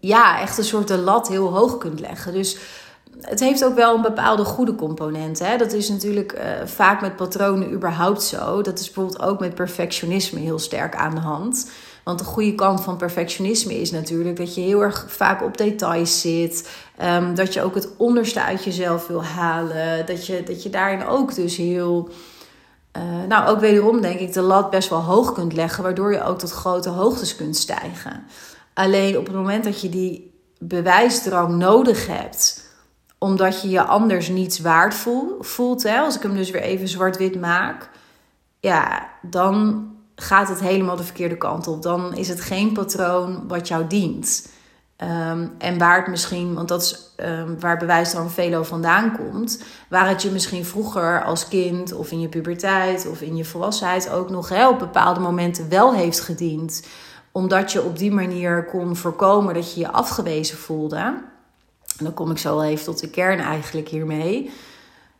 ja, 0.00 0.40
echt 0.40 0.58
een 0.58 0.64
soort 0.64 0.88
de 0.88 0.98
lat 0.98 1.28
heel 1.28 1.52
hoog 1.52 1.78
kunt 1.78 2.00
leggen. 2.00 2.32
Dus 2.32 2.58
het 3.20 3.40
heeft 3.40 3.64
ook 3.64 3.74
wel 3.74 3.94
een 3.94 4.02
bepaalde 4.02 4.44
goede 4.44 4.74
component. 4.74 5.38
Hè? 5.38 5.56
Dat 5.56 5.72
is 5.72 5.88
natuurlijk 5.88 6.32
uh, 6.32 6.40
vaak 6.64 7.00
met 7.00 7.16
patronen 7.16 7.72
überhaupt 7.72 8.22
zo. 8.22 8.62
Dat 8.62 8.78
is 8.78 8.84
bijvoorbeeld 8.84 9.22
ook 9.22 9.40
met 9.40 9.54
perfectionisme 9.54 10.40
heel 10.40 10.58
sterk 10.58 10.96
aan 10.96 11.14
de 11.14 11.20
hand. 11.20 11.70
Want 12.04 12.18
de 12.18 12.24
goede 12.24 12.54
kant 12.54 12.80
van 12.80 12.96
perfectionisme 12.96 13.80
is 13.80 13.90
natuurlijk 13.90 14.36
dat 14.36 14.54
je 14.54 14.60
heel 14.60 14.82
erg 14.82 15.04
vaak 15.08 15.42
op 15.42 15.56
details 15.56 16.20
zit. 16.20 16.70
Um, 17.02 17.34
dat 17.34 17.54
je 17.54 17.62
ook 17.62 17.74
het 17.74 17.88
onderste 17.96 18.42
uit 18.42 18.64
jezelf 18.64 19.06
wil 19.06 19.24
halen. 19.24 20.06
Dat 20.06 20.26
je, 20.26 20.42
dat 20.42 20.62
je 20.62 20.70
daarin 20.70 21.06
ook 21.06 21.34
dus 21.34 21.56
heel. 21.56 22.08
Uh, 22.96 23.02
nou, 23.28 23.48
ook 23.48 23.60
wederom 23.60 24.00
denk 24.00 24.20
ik 24.20 24.32
de 24.32 24.40
lat 24.40 24.70
best 24.70 24.88
wel 24.88 25.02
hoog 25.02 25.32
kunt 25.32 25.52
leggen, 25.52 25.82
waardoor 25.82 26.12
je 26.12 26.24
ook 26.24 26.38
tot 26.38 26.50
grote 26.50 26.88
hoogtes 26.88 27.36
kunt 27.36 27.56
stijgen. 27.56 28.24
Alleen 28.74 29.18
op 29.18 29.26
het 29.26 29.34
moment 29.34 29.64
dat 29.64 29.80
je 29.80 29.88
die 29.88 30.34
bewijsdrang 30.58 31.56
nodig 31.56 32.06
hebt 32.06 32.65
omdat 33.18 33.62
je 33.62 33.68
je 33.68 33.82
anders 33.82 34.28
niets 34.28 34.60
waard 34.60 34.94
voelt. 35.40 35.82
Hè? 35.82 35.98
Als 35.98 36.16
ik 36.16 36.22
hem 36.22 36.34
dus 36.34 36.50
weer 36.50 36.62
even 36.62 36.88
zwart-wit 36.88 37.40
maak. 37.40 37.90
Ja, 38.60 39.08
dan 39.22 39.86
gaat 40.14 40.48
het 40.48 40.60
helemaal 40.60 40.96
de 40.96 41.04
verkeerde 41.04 41.36
kant 41.36 41.66
op. 41.66 41.82
Dan 41.82 42.14
is 42.14 42.28
het 42.28 42.40
geen 42.40 42.72
patroon 42.72 43.48
wat 43.48 43.68
jou 43.68 43.86
dient. 43.86 44.48
Um, 45.02 45.52
en 45.58 45.78
waar 45.78 45.96
het 45.98 46.06
misschien, 46.06 46.54
want 46.54 46.68
dat 46.68 46.82
is 46.82 47.14
um, 47.16 47.60
waar 47.60 47.76
bewijs 47.76 48.12
dan 48.12 48.30
velo 48.30 48.62
vandaan 48.62 49.16
komt, 49.16 49.62
waar 49.88 50.08
het 50.08 50.22
je 50.22 50.30
misschien 50.30 50.64
vroeger 50.64 51.24
als 51.24 51.48
kind 51.48 51.92
of 51.92 52.10
in 52.10 52.20
je 52.20 52.28
puberteit 52.28 53.08
of 53.10 53.20
in 53.20 53.36
je 53.36 53.44
volwassenheid 53.44 54.10
ook 54.10 54.30
nog 54.30 54.48
hè, 54.48 54.68
op 54.68 54.78
bepaalde 54.78 55.20
momenten 55.20 55.68
wel 55.68 55.94
heeft 55.94 56.20
gediend, 56.20 56.86
omdat 57.32 57.72
je 57.72 57.82
op 57.82 57.98
die 57.98 58.12
manier 58.12 58.64
kon 58.64 58.96
voorkomen 58.96 59.54
dat 59.54 59.74
je 59.74 59.80
je 59.80 59.92
afgewezen 59.92 60.58
voelde. 60.58 61.14
En 61.98 62.04
dan 62.04 62.14
kom 62.14 62.30
ik 62.30 62.38
zo 62.38 62.60
even 62.60 62.84
tot 62.84 63.00
de 63.00 63.08
kern 63.08 63.38
eigenlijk 63.38 63.88
hiermee. 63.88 64.50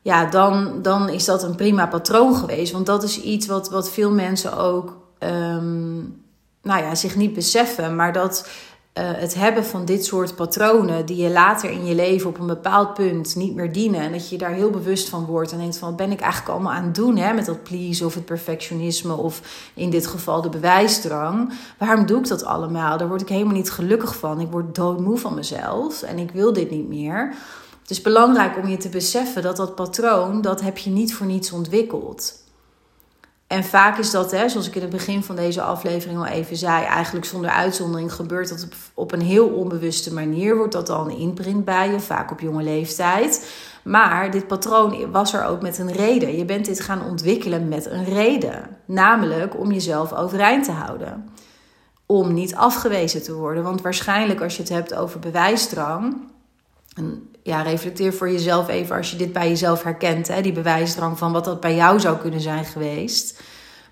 Ja, 0.03 0.25
dan, 0.25 0.83
dan 0.83 1.09
is 1.09 1.25
dat 1.25 1.43
een 1.43 1.55
prima 1.55 1.87
patroon 1.87 2.35
geweest. 2.35 2.73
Want 2.73 2.87
dat 2.87 3.03
is 3.03 3.21
iets 3.21 3.47
wat, 3.47 3.71
wat 3.71 3.91
veel 3.91 4.11
mensen 4.11 4.57
ook 4.57 4.97
um, 5.19 6.25
nou 6.63 6.83
ja, 6.83 6.95
zich 6.95 7.17
niet 7.17 7.35
beseffen. 7.35 7.97
Maar 7.97 8.13
dat 8.13 8.49
uh, 8.99 9.05
het 9.05 9.35
hebben 9.35 9.65
van 9.65 9.85
dit 9.85 10.05
soort 10.05 10.35
patronen 10.35 11.07
die 11.07 11.17
je 11.17 11.31
later 11.31 11.71
in 11.71 11.87
je 11.87 11.95
leven 11.95 12.29
op 12.29 12.39
een 12.39 12.47
bepaald 12.47 12.95
punt 12.95 13.37
niet 13.37 13.55
meer 13.55 13.73
dienen. 13.73 14.01
En 14.01 14.13
dat 14.13 14.29
je 14.29 14.39
daar 14.39 14.53
heel 14.53 14.71
bewust 14.71 15.09
van 15.09 15.25
wordt 15.25 15.53
en 15.53 15.59
denkt 15.59 15.79
van 15.79 15.89
wat 15.89 15.97
ben 15.97 16.11
ik 16.11 16.21
eigenlijk 16.21 16.53
allemaal 16.53 16.73
aan 16.73 16.85
het 16.85 16.95
doen 16.95 17.17
hè, 17.17 17.33
met 17.33 17.47
dat 17.47 17.63
please 17.63 18.05
of 18.05 18.15
het 18.15 18.25
perfectionisme 18.25 19.15
of 19.15 19.41
in 19.75 19.91
dit 19.91 20.07
geval 20.07 20.43
de 20.43 20.49
bewijsdrang. 20.49 21.53
Waarom 21.79 22.07
doe 22.07 22.19
ik 22.19 22.29
dat 22.29 22.45
allemaal? 22.45 22.99
Daar 22.99 23.09
word 23.09 23.21
ik 23.21 23.29
helemaal 23.29 23.55
niet 23.55 23.71
gelukkig 23.71 24.17
van. 24.17 24.41
Ik 24.41 24.51
word 24.51 24.75
doodmoe 24.75 25.19
van 25.19 25.35
mezelf 25.35 26.03
en 26.03 26.19
ik 26.19 26.31
wil 26.31 26.53
dit 26.53 26.71
niet 26.71 26.89
meer. 26.89 27.35
Het 27.81 27.91
is 27.91 28.03
belangrijk 28.03 28.57
om 28.57 28.69
je 28.69 28.77
te 28.77 28.89
beseffen 28.89 29.43
dat 29.43 29.57
dat 29.57 29.75
patroon, 29.75 30.41
dat 30.41 30.61
heb 30.61 30.79
je 30.79 30.91
niet 30.91 31.15
voor 31.15 31.27
niets 31.27 31.53
ontwikkeld. 31.53 32.45
En 33.47 33.65
vaak 33.65 33.99
is 33.99 34.11
dat, 34.11 34.31
hè, 34.31 34.49
zoals 34.49 34.67
ik 34.67 34.75
in 34.75 34.81
het 34.81 34.91
begin 34.91 35.23
van 35.23 35.37
deze 35.37 35.63
aflevering 35.63 36.19
al 36.19 36.27
even 36.27 36.57
zei, 36.57 36.85
eigenlijk 36.85 37.27
zonder 37.27 37.51
uitzondering 37.51 38.13
gebeurt 38.13 38.49
dat 38.49 38.67
op 38.95 39.13
een 39.13 39.21
heel 39.21 39.49
onbewuste 39.49 40.15
manier. 40.15 40.57
Wordt 40.57 40.73
dat 40.73 40.89
al 40.89 41.11
een 41.11 41.17
imprint 41.17 41.65
bij 41.65 41.91
je, 41.91 42.01
vaak 42.01 42.31
op 42.31 42.41
jonge 42.41 42.63
leeftijd. 42.63 43.51
Maar 43.85 44.31
dit 44.31 44.47
patroon 44.47 45.11
was 45.11 45.35
er 45.35 45.45
ook 45.45 45.63
met 45.63 45.79
een 45.79 45.93
reden. 45.93 46.37
Je 46.37 46.45
bent 46.45 46.65
dit 46.65 46.81
gaan 46.81 47.05
ontwikkelen 47.05 47.69
met 47.69 47.87
een 47.87 48.05
reden. 48.05 48.77
Namelijk 48.85 49.59
om 49.59 49.73
jezelf 49.73 50.13
overeind 50.13 50.65
te 50.65 50.73
houden. 50.73 51.29
Om 52.07 52.35
niet 52.35 52.55
afgewezen 52.55 53.23
te 53.23 53.35
worden. 53.35 53.63
Want 53.63 53.81
waarschijnlijk 53.81 54.41
als 54.41 54.57
je 54.57 54.63
het 54.63 54.73
hebt 54.73 54.95
over 54.95 55.21
bewijsdrang. 55.21 56.17
Ja, 57.47 57.63
reflecteer 57.63 58.13
voor 58.15 58.31
jezelf 58.31 58.69
even 58.69 58.97
als 58.97 59.11
je 59.11 59.17
dit 59.17 59.33
bij 59.33 59.49
jezelf 59.49 59.83
herkent. 59.83 60.29
Hè, 60.29 60.41
die 60.41 60.53
bewijsdrang 60.53 61.19
van 61.19 61.33
wat 61.33 61.45
dat 61.45 61.61
bij 61.61 61.75
jou 61.75 62.01
zou 62.01 62.17
kunnen 62.17 62.41
zijn 62.41 62.65
geweest. 62.65 63.41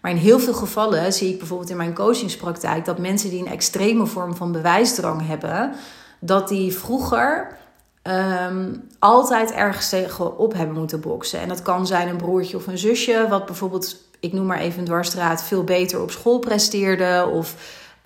Maar 0.01 0.11
in 0.11 0.17
heel 0.17 0.39
veel 0.39 0.55
gevallen 0.55 1.13
zie 1.13 1.33
ik 1.33 1.39
bijvoorbeeld 1.39 1.71
in 1.71 1.77
mijn 1.77 1.95
coachingspraktijk 1.95 2.85
dat 2.85 2.99
mensen 2.99 3.31
die 3.31 3.41
een 3.41 3.53
extreme 3.53 4.07
vorm 4.07 4.37
van 4.37 4.53
bewijsdrang 4.53 5.27
hebben, 5.27 5.75
dat 6.21 6.49
die 6.49 6.77
vroeger 6.77 7.57
um, 8.03 8.89
altijd 8.99 9.53
ergens 9.53 9.89
tegenop 9.89 10.53
hebben 10.53 10.77
moeten 10.77 11.01
boksen. 11.01 11.41
En 11.41 11.49
dat 11.49 11.63
kan 11.63 11.87
zijn 11.87 12.09
een 12.09 12.17
broertje 12.17 12.57
of 12.57 12.67
een 12.67 12.79
zusje, 12.79 13.27
wat 13.29 13.47
bijvoorbeeld, 13.47 13.97
ik 14.21 14.33
noem 14.33 14.47
maar 14.47 14.59
even 14.59 14.79
een 14.79 14.85
dwarsstraat, 14.85 15.43
veel 15.43 15.65
beter 15.65 16.01
op 16.01 16.11
school 16.11 16.39
presteerde. 16.39 17.29
Of 17.33 17.57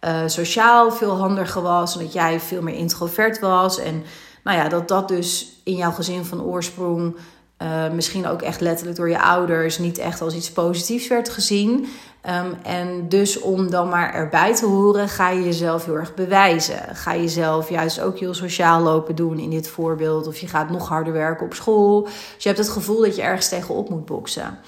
uh, 0.05 0.21
sociaal 0.26 0.93
veel 0.93 1.17
handiger 1.17 1.62
was. 1.62 1.97
Omdat 1.97 2.12
jij 2.12 2.40
veel 2.40 2.62
meer 2.62 2.75
introvert 2.75 3.40
was. 3.40 3.78
En 3.78 4.02
nou 4.45 4.59
ja, 4.59 4.68
dat 4.68 4.88
dat 4.88 5.09
dus 5.09 5.61
in 5.64 5.76
jouw 5.76 5.90
gezin 5.90 6.25
van 6.25 6.42
oorsprong. 6.42 7.16
Uh, 7.62 7.90
misschien 7.90 8.26
ook 8.26 8.42
echt 8.42 8.61
letterlijk 8.61 8.97
door 8.97 9.09
je 9.09 9.23
ouders 9.23 9.78
niet 9.78 9.99
echt 9.99 10.21
als 10.21 10.35
iets 10.35 10.52
positiefs 10.52 11.09
werd 11.09 11.28
gezien. 11.28 11.87
Um, 12.26 12.54
en 12.62 13.09
dus 13.09 13.40
om 13.40 13.71
dan 13.71 13.88
maar 13.88 14.14
erbij 14.14 14.54
te 14.54 14.66
horen, 14.66 15.09
ga 15.09 15.30
je 15.30 15.45
jezelf 15.45 15.85
heel 15.85 15.95
erg 15.95 16.14
bewijzen. 16.14 16.97
Ga 16.97 17.12
je 17.12 17.21
jezelf 17.21 17.68
juist 17.68 18.00
ook 18.00 18.18
heel 18.18 18.35
sociaal 18.35 18.80
lopen 18.80 19.14
doen 19.14 19.38
in 19.38 19.50
dit 19.50 19.68
voorbeeld. 19.68 20.26
Of 20.26 20.38
je 20.38 20.47
gaat 20.47 20.71
nog 20.71 20.88
harder 20.88 21.12
werken 21.12 21.47
op 21.47 21.54
school. 21.54 22.02
Dus 22.02 22.42
je 22.42 22.49
hebt 22.49 22.61
het 22.61 22.68
gevoel 22.68 23.00
dat 23.00 23.16
je 23.16 23.23
ergens 23.23 23.49
tegenop 23.49 23.88
moet 23.88 24.07
boksen. 24.07 24.59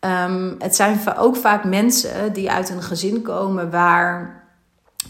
Um, 0.00 0.54
het 0.58 0.76
zijn 0.76 1.16
ook 1.16 1.36
vaak 1.36 1.64
mensen 1.64 2.32
die 2.32 2.50
uit 2.50 2.68
een 2.68 2.82
gezin 2.82 3.22
komen 3.22 3.70
waar 3.70 4.44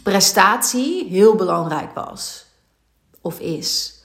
prestatie 0.02 1.08
heel 1.08 1.34
belangrijk 1.34 1.94
was. 1.94 2.46
Of 3.20 3.40
is. 3.40 3.97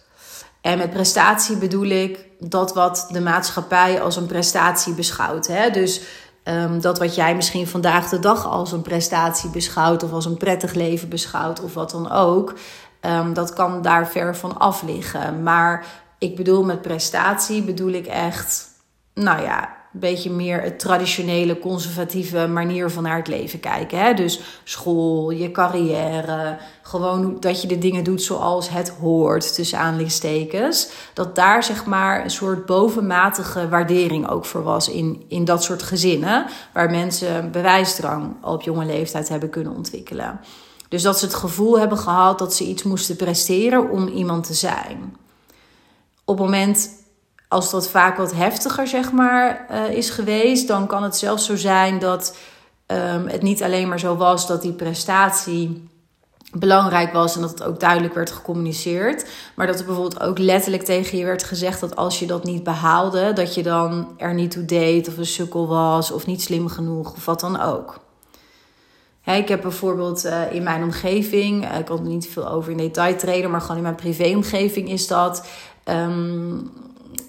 En 0.64 0.78
met 0.78 0.90
prestatie 0.90 1.58
bedoel 1.58 1.86
ik 1.86 2.26
dat 2.40 2.74
wat 2.74 3.08
de 3.12 3.22
maatschappij 3.22 4.02
als 4.02 4.16
een 4.16 4.26
prestatie 4.26 4.94
beschouwt. 4.94 5.48
Hè? 5.48 5.70
Dus 5.70 6.02
um, 6.44 6.82
dat 6.82 7.00
wat 7.00 7.16
jij 7.16 7.36
misschien 7.36 7.68
vandaag 7.68 8.10
de 8.10 8.20
dag 8.20 8.48
als 8.48 8.72
een 8.72 8.82
prestatie 8.82 9.50
beschouwt, 9.50 10.04
of 10.04 10.12
als 10.12 10.26
een 10.26 10.38
prettig 10.38 10.74
leven 10.74 11.10
beschouwt, 11.10 11.62
of 11.62 11.74
wat 11.74 11.92
dan 11.92 12.12
ook, 12.12 12.54
um, 13.02 13.34
dat 13.34 13.54
kan 13.54 13.82
daar 13.82 14.08
ver 14.08 14.36
van 14.36 14.60
af 14.60 14.82
liggen. 14.82 15.44
Maar 15.44 15.86
ik 16.18 16.36
bedoel 16.36 16.64
met 16.64 16.82
prestatie, 16.82 17.64
bedoel 17.64 17.92
ik 17.92 18.06
echt, 18.06 18.68
nou 19.14 19.42
ja, 19.42 19.70
een 19.94 20.00
beetje 20.00 20.30
meer 20.30 20.62
het 20.62 20.80
traditionele, 20.80 21.60
conservatieve 21.60 22.48
manier 22.48 22.90
van 22.90 23.04
naar 23.04 23.18
het 23.18 23.28
leven 23.28 23.60
kijken. 23.60 24.00
Hè? 24.00 24.14
Dus 24.14 24.40
school, 24.64 25.30
je 25.30 25.52
carrière, 25.52 26.58
gewoon 26.82 27.38
dat 27.40 27.62
je 27.62 27.68
de 27.68 27.78
dingen 27.78 28.04
doet 28.04 28.22
zoals 28.22 28.70
het 28.70 28.90
hoort, 28.90 29.54
tussen 29.56 29.80
aanleidingstekens. 29.80 30.90
Dat 31.14 31.36
daar 31.36 31.64
zeg 31.64 31.86
maar 31.86 32.24
een 32.24 32.32
soort 32.32 32.66
bovenmatige 32.66 33.70
waardering 33.70 34.30
ook 34.30 34.46
voor 34.46 34.64
was 34.64 34.90
in, 34.90 35.24
in 35.28 35.46
dat 35.46 35.64
soort 35.64 35.84
gezinnen, 35.84 36.46
waar 36.74 36.90
mensen 36.90 37.52
bewijsdrang 37.52 38.36
op 38.42 38.62
jonge 38.62 38.86
leeftijd 38.86 39.30
hebben 39.30 39.50
kunnen 39.50 39.76
ontwikkelen. 39.76 40.40
Dus 40.90 41.02
dat 41.02 41.20
ze 41.20 41.26
het 41.26 41.36
gevoel 41.36 41.80
hebben 41.80 41.98
gehad 41.98 42.40
dat 42.40 42.54
ze 42.54 42.64
iets 42.64 42.84
moesten 42.84 43.16
presteren 43.16 43.90
om 43.90 44.08
iemand 44.08 44.44
te 44.44 44.54
zijn. 44.54 45.16
Op 46.26 46.38
het 46.38 46.46
moment 46.46 46.90
als 47.54 47.72
dat 47.72 47.90
vaak 47.90 48.18
wat 48.18 48.34
heftiger 48.34 48.88
zeg 48.88 49.12
maar, 49.12 49.66
uh, 49.72 49.90
is 49.90 50.10
geweest, 50.10 50.68
dan 50.68 50.88
kan 50.88 51.04
het 51.04 51.18
zelfs 51.18 51.46
zo 51.46 51.56
zijn 51.56 52.00
dat 52.00 52.38
um, 52.88 53.28
het 53.28 53.42
niet 53.42 53.64
alleen 53.64 53.88
maar 53.88 54.00
zo 54.00 54.16
was 54.16 54.48
dat 54.48 54.62
die 54.62 54.74
prestatie 54.74 55.90
belangrijk 56.52 57.14
was 57.14 57.36
en 57.36 57.42
dat 57.42 57.50
het 57.50 57.64
ook 57.64 57.80
duidelijk 57.80 58.14
werd 58.14 58.32
gecommuniceerd. 58.32 59.26
Maar 59.56 59.68
dat 59.68 59.80
er 59.80 59.86
bijvoorbeeld 59.86 60.22
ook 60.22 60.38
letterlijk 60.38 60.84
tegen 60.84 61.18
je 61.18 61.26
werd 61.26 61.44
gezegd 61.44 61.80
dat 61.80 61.96
als 61.96 62.20
je 62.20 62.26
dat 62.26 62.44
niet 62.44 62.64
behaalde, 62.64 63.34
dat 63.34 63.56
je 63.56 63.64
dan 63.64 64.14
er 64.18 64.34
niet 64.34 64.52
toe 64.52 64.66
deed 64.66 65.08
of 65.08 65.18
een 65.18 65.26
sukkel 65.26 65.68
was 65.68 66.12
of 66.12 66.26
niet 66.26 66.42
slim 66.42 66.68
genoeg 66.68 67.14
of 67.14 67.26
wat 67.26 67.40
dan 67.40 67.62
ook. 67.62 68.00
ik 69.26 69.48
heb 69.48 69.62
bijvoorbeeld 69.62 70.26
uh, 70.26 70.54
in 70.54 70.64
mijn 70.64 70.84
omgeving, 70.84 71.72
uh, 71.72 71.80
ik 71.80 71.86
kan 71.86 71.98
er 71.98 72.04
niet 72.04 72.28
veel 72.28 72.50
over 72.50 72.72
in 72.72 72.78
detail 72.78 73.16
treden, 73.16 73.52
maar 73.52 73.62
gewoon 73.62 73.78
in 73.78 73.84
mijn 73.84 73.96
privéomgeving 73.96 74.90
is 74.90 75.08
dat. 75.08 75.48
Um, 75.86 76.72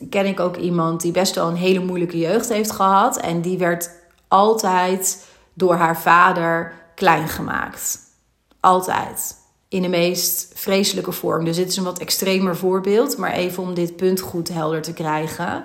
ken 0.09 0.27
ik 0.27 0.41
ook 0.41 0.57
iemand 0.57 1.01
die 1.01 1.13
best 1.13 1.35
wel 1.35 1.49
een 1.49 1.57
hele 1.57 1.85
moeilijke 1.85 2.19
jeugd 2.19 2.49
heeft 2.49 2.71
gehad. 2.71 3.17
En 3.17 3.41
die 3.41 3.59
werd 3.59 3.91
altijd 4.29 5.27
door 5.55 5.75
haar 5.75 6.01
vader 6.01 6.73
klein 6.95 7.29
gemaakt. 7.29 7.99
Altijd. 8.61 9.37
In 9.69 9.83
de 9.83 9.89
meest 9.89 10.53
vreselijke 10.55 11.13
vorm. 11.13 11.45
Dus 11.45 11.57
dit 11.57 11.69
is 11.69 11.77
een 11.77 11.85
wat 11.85 11.99
extremer 11.99 12.57
voorbeeld. 12.57 13.17
Maar 13.17 13.33
even 13.33 13.63
om 13.63 13.75
dit 13.75 13.97
punt 13.97 14.21
goed 14.21 14.49
helder 14.49 14.83
te 14.83 14.93
krijgen. 14.93 15.65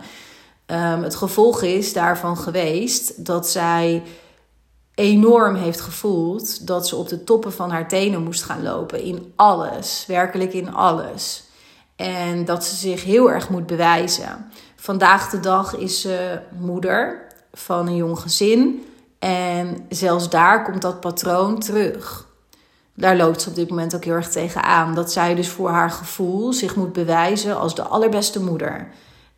Um, 0.66 1.04
het 1.04 1.16
gevolg 1.16 1.62
is 1.62 1.94
daarvan 1.94 2.38
geweest 2.38 3.26
dat 3.26 3.50
zij 3.50 4.04
enorm 4.96 5.56
heeft 5.56 5.82
gevoeld 5.82 6.68
dat 6.68 6.88
ze 6.88 6.96
op 6.96 7.08
de 7.08 7.24
toppen 7.24 7.54
van 7.54 7.72
haar 7.72 7.88
tenen 7.88 8.24
moest 8.24 8.44
gaan 8.44 8.64
lopen. 8.64 9.02
In 9.02 9.34
alles. 9.36 10.04
Werkelijk 10.08 10.54
in 10.54 10.74
alles. 10.74 11.44
En 12.00 12.46
dat 12.46 12.66
ze 12.66 12.76
zich 12.76 13.04
heel 13.04 13.32
erg 13.32 13.50
moet 13.50 13.66
bewijzen. 13.66 14.52
Vandaag 14.76 15.30
de 15.30 15.40
dag 15.40 15.76
is 15.76 16.02
ze 16.02 16.40
moeder 16.60 17.22
van 17.54 17.88
een 17.88 17.96
jong 17.96 18.20
gezin. 18.20 18.86
En 19.20 19.86
zelfs 19.90 20.30
daar 20.30 20.64
komt 20.64 20.82
dat 20.82 21.00
patroon 21.00 21.60
terug. 21.60 22.28
Daar 22.94 23.16
loopt 23.16 23.42
ze 23.42 23.50
op 23.50 23.56
dit 23.56 23.70
moment 23.70 23.96
ook 23.96 24.04
heel 24.04 24.14
erg 24.14 24.30
tegen 24.30 24.64
aan. 24.64 24.96
Dat 24.96 25.12
zij 25.12 25.36
dus 25.36 25.50
voor 25.50 25.70
haar 25.70 25.92
gevoel 25.92 26.54
zich 26.54 26.76
moet 26.76 26.94
bewijzen 26.94 27.60
als 27.60 27.76
de 27.76 27.84
allerbeste 27.84 28.44
moeder. 28.44 28.88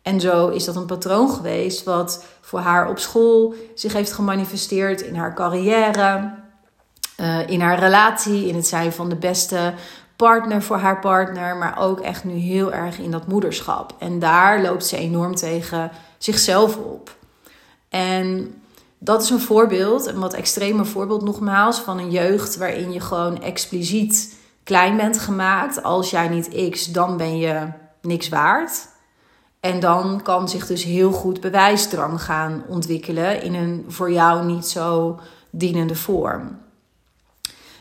En 0.02 0.20
zo 0.20 0.48
is 0.48 0.64
dat 0.64 0.76
een 0.76 0.86
patroon 0.86 1.30
geweest 1.30 1.84
wat 1.84 2.24
voor 2.40 2.60
haar 2.60 2.88
op 2.88 2.98
school 2.98 3.54
zich 3.74 3.92
heeft 3.92 4.12
gemanifesteerd 4.12 5.00
in 5.00 5.14
haar 5.14 5.34
carrière, 5.34 6.34
eh, 7.16 7.48
in 7.48 7.60
haar 7.60 7.78
relatie, 7.78 8.48
in 8.48 8.54
het 8.54 8.66
zijn 8.66 8.92
van 8.92 9.08
de 9.08 9.16
beste 9.16 9.74
partner 10.22 10.62
voor 10.62 10.76
haar 10.76 11.00
partner, 11.00 11.56
maar 11.56 11.78
ook 11.78 12.00
echt 12.00 12.24
nu 12.24 12.32
heel 12.32 12.72
erg 12.72 12.98
in 12.98 13.10
dat 13.10 13.26
moederschap. 13.26 13.94
En 13.98 14.18
daar 14.18 14.62
loopt 14.62 14.86
ze 14.86 14.96
enorm 14.96 15.34
tegen 15.34 15.90
zichzelf 16.18 16.76
op. 16.76 17.16
En 17.88 18.54
dat 18.98 19.22
is 19.22 19.30
een 19.30 19.40
voorbeeld, 19.40 20.06
een 20.06 20.18
wat 20.18 20.34
extremer 20.34 20.86
voorbeeld 20.86 21.22
nogmaals, 21.22 21.80
van 21.80 21.98
een 21.98 22.10
jeugd 22.10 22.56
waarin 22.56 22.92
je 22.92 23.00
gewoon 23.00 23.42
expliciet 23.42 24.36
klein 24.64 24.96
bent 24.96 25.18
gemaakt. 25.18 25.82
Als 25.82 26.10
jij 26.10 26.28
niet 26.28 26.70
X, 26.70 26.86
dan 26.86 27.16
ben 27.16 27.38
je 27.38 27.68
niks 28.02 28.28
waard. 28.28 28.88
En 29.60 29.80
dan 29.80 30.22
kan 30.22 30.48
zich 30.48 30.66
dus 30.66 30.84
heel 30.84 31.12
goed 31.12 31.40
bewijsdrang 31.40 32.22
gaan 32.22 32.64
ontwikkelen 32.68 33.42
in 33.42 33.54
een 33.54 33.84
voor 33.88 34.12
jou 34.12 34.44
niet 34.44 34.66
zo 34.66 35.20
dienende 35.50 35.94
vorm. 35.94 36.58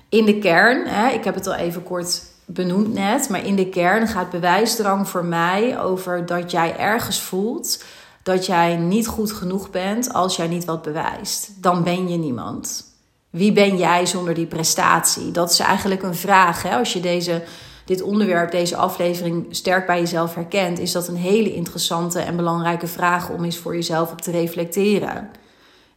In 0.10 0.26
de 0.26 0.40
kern, 0.40 0.88
hè, 0.88 1.10
ik 1.10 1.24
heb 1.24 1.36
het 1.36 1.48
al 1.48 1.54
even 1.54 1.84
kort 1.84 2.30
benoemd 2.54 2.94
net, 2.94 3.30
maar 3.30 3.46
in 3.46 3.56
de 3.56 3.70
kern 3.70 4.08
gaat 4.08 4.30
bewijsdrang 4.30 5.10
voor 5.10 5.26
mij 5.26 5.80
over 5.80 6.26
dat 6.26 6.52
jij 6.52 6.78
ergens 6.78 7.22
voelt 7.22 7.84
dat 8.24 8.46
jij 8.46 8.76
niet 8.76 9.08
goed 9.08 9.32
genoeg 9.32 9.70
bent 9.70 10.14
als 10.14 10.36
jij 10.36 10.48
niet 10.48 10.66
wat 10.66 10.82
bewijst. 10.82 11.62
Dan 11.62 11.84
ben 11.84 12.10
je 12.10 12.18
niemand. 12.18 12.90
Wie 13.30 13.52
ben 13.52 13.78
jij 13.78 14.06
zonder 14.06 14.34
die 14.34 14.46
prestatie? 14.46 15.32
Dat 15.32 15.52
is 15.52 15.60
eigenlijk 15.60 16.04
een 16.04 16.16
vraag. 16.16 16.64
Hè? 16.64 16.78
Als 16.78 16.94
je 16.94 17.00
deze, 17.00 17.44
dit 17.86 18.02
onderwerp, 18.02 18.52
deze 18.52 18.76
aflevering 18.76 19.46
sterk 19.50 19.86
bij 19.86 20.00
jezelf 20.00 20.36
herkent, 20.36 20.80
is 20.80 20.92
dat 20.92 21.08
een 21.08 21.16
hele 21.16 21.54
interessante 21.54 22.20
en 22.20 22.36
belangrijke 22.36 22.88
vraag 22.88 23.30
om 23.30 23.44
eens 23.44 23.58
voor 23.58 23.76
jezelf 23.76 24.12
op 24.12 24.22
te 24.22 24.32
reflecteren. 24.32 25.30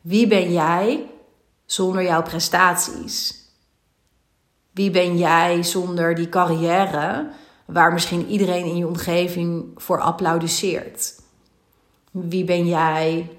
Wie 0.01 0.27
ben 0.27 0.53
jij 0.53 1.07
zonder 1.67 2.03
jouw 2.03 2.23
prestaties? 2.23 3.44
Wie 4.75 4.91
ben 4.91 5.19
jij 5.19 5.63
zonder 5.63 6.15
die 6.15 6.29
carrière 6.29 7.27
waar 7.65 7.93
misschien 7.93 8.27
iedereen 8.27 8.65
in 8.65 8.77
je 8.77 8.87
omgeving 8.87 9.65
voor 9.77 10.01
applaudisseert? 10.01 11.15
Wie 12.11 12.45
ben 12.45 12.67
jij 12.67 13.31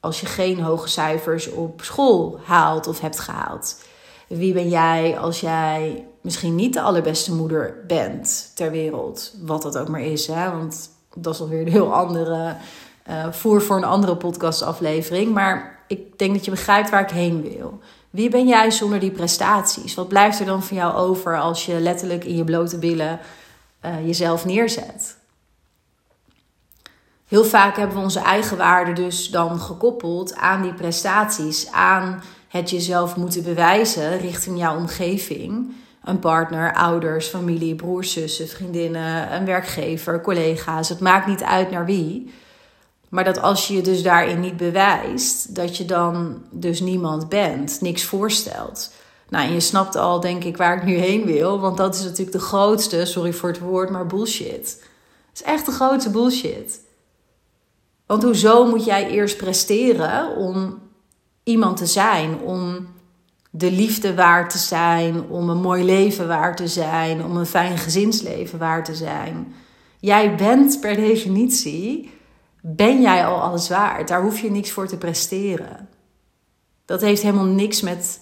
als 0.00 0.20
je 0.20 0.26
geen 0.26 0.60
hoge 0.60 0.88
cijfers 0.88 1.50
op 1.50 1.82
school 1.82 2.40
haalt 2.44 2.86
of 2.86 3.00
hebt 3.00 3.20
gehaald? 3.20 3.82
Wie 4.28 4.52
ben 4.52 4.68
jij 4.68 5.18
als 5.18 5.40
jij 5.40 6.06
misschien 6.20 6.54
niet 6.54 6.72
de 6.72 6.80
allerbeste 6.80 7.34
moeder 7.34 7.84
bent 7.86 8.52
ter 8.54 8.70
wereld? 8.70 9.34
Wat 9.42 9.62
dat 9.62 9.78
ook 9.78 9.88
maar 9.88 10.00
is, 10.00 10.26
hè? 10.26 10.50
want 10.50 10.90
dat 11.14 11.34
is 11.34 11.40
alweer 11.40 11.60
een 11.60 11.72
heel 11.72 11.94
andere 11.94 12.56
uh, 13.08 13.32
voer 13.32 13.62
voor 13.62 13.76
een 13.76 13.84
andere 13.84 14.16
podcastaflevering. 14.16 15.34
Maar 15.34 15.84
ik 15.86 16.18
denk 16.18 16.34
dat 16.34 16.44
je 16.44 16.50
begrijpt 16.50 16.90
waar 16.90 17.02
ik 17.02 17.10
heen 17.10 17.42
wil. 17.42 17.78
Wie 18.16 18.30
ben 18.30 18.46
jij 18.46 18.70
zonder 18.70 19.00
die 19.00 19.10
prestaties? 19.10 19.94
Wat 19.94 20.08
blijft 20.08 20.40
er 20.40 20.46
dan 20.46 20.62
van 20.62 20.76
jou 20.76 20.94
over 20.94 21.40
als 21.40 21.66
je 21.66 21.80
letterlijk 21.80 22.24
in 22.24 22.36
je 22.36 22.44
blote 22.44 22.78
billen 22.78 23.20
uh, 23.84 24.06
jezelf 24.06 24.44
neerzet? 24.44 25.16
Heel 27.28 27.44
vaak 27.44 27.76
hebben 27.76 27.96
we 27.96 28.02
onze 28.02 28.20
eigen 28.20 28.56
waarde 28.56 28.92
dus 28.92 29.30
dan 29.30 29.60
gekoppeld 29.60 30.34
aan 30.34 30.62
die 30.62 30.74
prestaties, 30.74 31.70
aan 31.72 32.22
het 32.48 32.70
jezelf 32.70 33.16
moeten 33.16 33.42
bewijzen 33.42 34.18
richting 34.18 34.58
jouw 34.58 34.76
omgeving. 34.76 35.74
Een 36.04 36.18
partner, 36.18 36.74
ouders, 36.74 37.26
familie, 37.26 37.74
broers, 37.74 38.12
zussen, 38.12 38.48
vriendinnen, 38.48 39.34
een 39.34 39.44
werkgever, 39.44 40.20
collega's. 40.20 40.88
Het 40.88 41.00
maakt 41.00 41.26
niet 41.26 41.42
uit 41.42 41.70
naar 41.70 41.84
wie. 41.84 42.32
Maar 43.08 43.24
dat 43.24 43.42
als 43.42 43.68
je 43.68 43.74
je 43.74 43.82
dus 43.82 44.02
daarin 44.02 44.40
niet 44.40 44.56
bewijst, 44.56 45.54
dat 45.54 45.76
je 45.76 45.84
dan 45.84 46.42
dus 46.50 46.80
niemand 46.80 47.28
bent, 47.28 47.80
niks 47.80 48.04
voorstelt. 48.04 48.92
Nou, 49.28 49.46
en 49.46 49.52
je 49.52 49.60
snapt 49.60 49.96
al, 49.96 50.20
denk 50.20 50.44
ik, 50.44 50.56
waar 50.56 50.76
ik 50.76 50.84
nu 50.84 50.94
heen 50.94 51.24
wil. 51.24 51.60
Want 51.60 51.76
dat 51.76 51.94
is 51.94 52.02
natuurlijk 52.02 52.32
de 52.32 52.38
grootste, 52.38 53.04
sorry 53.04 53.32
voor 53.32 53.48
het 53.48 53.58
woord, 53.58 53.90
maar 53.90 54.06
bullshit. 54.06 54.84
Het 55.28 55.40
is 55.40 55.42
echt 55.42 55.66
de 55.66 55.72
grootste 55.72 56.10
bullshit. 56.10 56.80
Want 58.06 58.22
hoezo 58.22 58.66
moet 58.66 58.84
jij 58.84 59.08
eerst 59.08 59.36
presteren 59.36 60.36
om 60.36 60.78
iemand 61.42 61.76
te 61.76 61.86
zijn, 61.86 62.40
om 62.40 62.88
de 63.50 63.70
liefde 63.70 64.14
waard 64.14 64.50
te 64.50 64.58
zijn, 64.58 65.28
om 65.28 65.48
een 65.48 65.60
mooi 65.60 65.84
leven 65.84 66.28
waard 66.28 66.56
te 66.56 66.68
zijn, 66.68 67.24
om 67.24 67.36
een 67.36 67.46
fijn 67.46 67.78
gezinsleven 67.78 68.58
waard 68.58 68.84
te 68.84 68.94
zijn? 68.94 69.54
Jij 70.00 70.34
bent 70.34 70.80
per 70.80 70.96
definitie, 70.96 72.10
ben 72.68 73.00
jij 73.00 73.26
al 73.26 73.40
alles 73.40 73.68
waard. 73.68 74.08
Daar 74.08 74.22
hoef 74.22 74.40
je 74.40 74.50
niks 74.50 74.70
voor 74.70 74.86
te 74.86 74.96
presteren. 74.96 75.88
Dat 76.84 77.00
heeft 77.00 77.22
helemaal 77.22 77.44
niks 77.44 77.80
met 77.80 78.20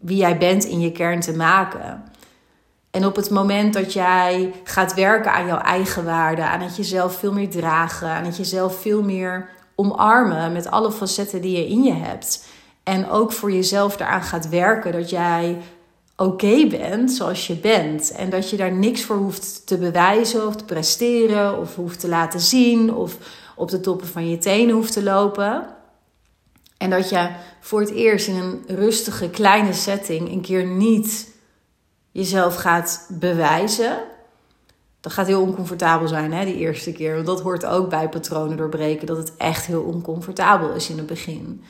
wie 0.00 0.16
jij 0.16 0.38
bent 0.38 0.64
in 0.64 0.80
je 0.80 0.92
kern 0.92 1.20
te 1.20 1.36
maken. 1.36 2.04
En 2.90 3.06
op 3.06 3.16
het 3.16 3.30
moment 3.30 3.74
dat 3.74 3.92
jij 3.92 4.52
gaat 4.64 4.94
werken 4.94 5.32
aan 5.32 5.46
jouw 5.46 5.58
eigen 5.58 6.04
waarde, 6.04 6.42
aan 6.42 6.60
het 6.60 6.76
jezelf 6.76 7.18
veel 7.18 7.32
meer 7.32 7.50
dragen, 7.50 8.08
aan 8.08 8.24
het 8.24 8.36
jezelf 8.36 8.80
veel 8.80 9.02
meer 9.02 9.48
omarmen 9.74 10.52
met 10.52 10.70
alle 10.70 10.92
facetten 10.92 11.40
die 11.40 11.56
je 11.56 11.68
in 11.68 11.82
je 11.82 11.94
hebt. 11.94 12.46
En 12.82 13.08
ook 13.08 13.32
voor 13.32 13.52
jezelf 13.52 14.00
eraan 14.00 14.22
gaat 14.22 14.48
werken 14.48 14.92
dat 14.92 15.10
jij 15.10 15.58
oké 16.16 16.66
bent 16.66 17.12
zoals 17.12 17.46
je 17.46 17.54
bent. 17.54 18.12
En 18.12 18.30
dat 18.30 18.50
je 18.50 18.56
daar 18.56 18.72
niks 18.72 19.02
voor 19.02 19.16
hoeft 19.16 19.66
te 19.66 19.78
bewijzen 19.78 20.46
of 20.46 20.56
te 20.56 20.64
presteren 20.64 21.58
of 21.58 21.74
hoeft 21.74 22.00
te 22.00 22.08
laten 22.08 22.40
zien 22.40 22.94
of 22.94 23.18
op 23.56 23.68
de 23.70 23.80
toppen 23.80 24.06
van 24.06 24.28
je 24.28 24.38
tenen 24.38 24.74
hoeft 24.74 24.92
te 24.92 25.02
lopen. 25.02 25.66
En 26.76 26.90
dat 26.90 27.08
je 27.08 27.30
voor 27.60 27.80
het 27.80 27.90
eerst 27.90 28.28
in 28.28 28.36
een 28.36 28.64
rustige 28.66 29.30
kleine 29.30 29.72
setting 29.72 30.30
een 30.30 30.40
keer 30.40 30.66
niet 30.66 31.34
jezelf 32.10 32.54
gaat 32.54 33.06
bewijzen. 33.10 33.98
Dat 35.00 35.12
gaat 35.12 35.26
heel 35.26 35.42
oncomfortabel 35.42 36.08
zijn, 36.08 36.32
hè, 36.32 36.44
die 36.44 36.56
eerste 36.56 36.92
keer. 36.92 37.14
Want 37.14 37.26
dat 37.26 37.40
hoort 37.40 37.64
ook 37.66 37.88
bij 37.90 38.08
patronen 38.08 38.56
doorbreken, 38.56 39.06
dat 39.06 39.16
het 39.16 39.36
echt 39.36 39.66
heel 39.66 39.82
oncomfortabel 39.82 40.72
is 40.72 40.90
in 40.90 40.96
het 40.96 41.06
begin. 41.06 41.62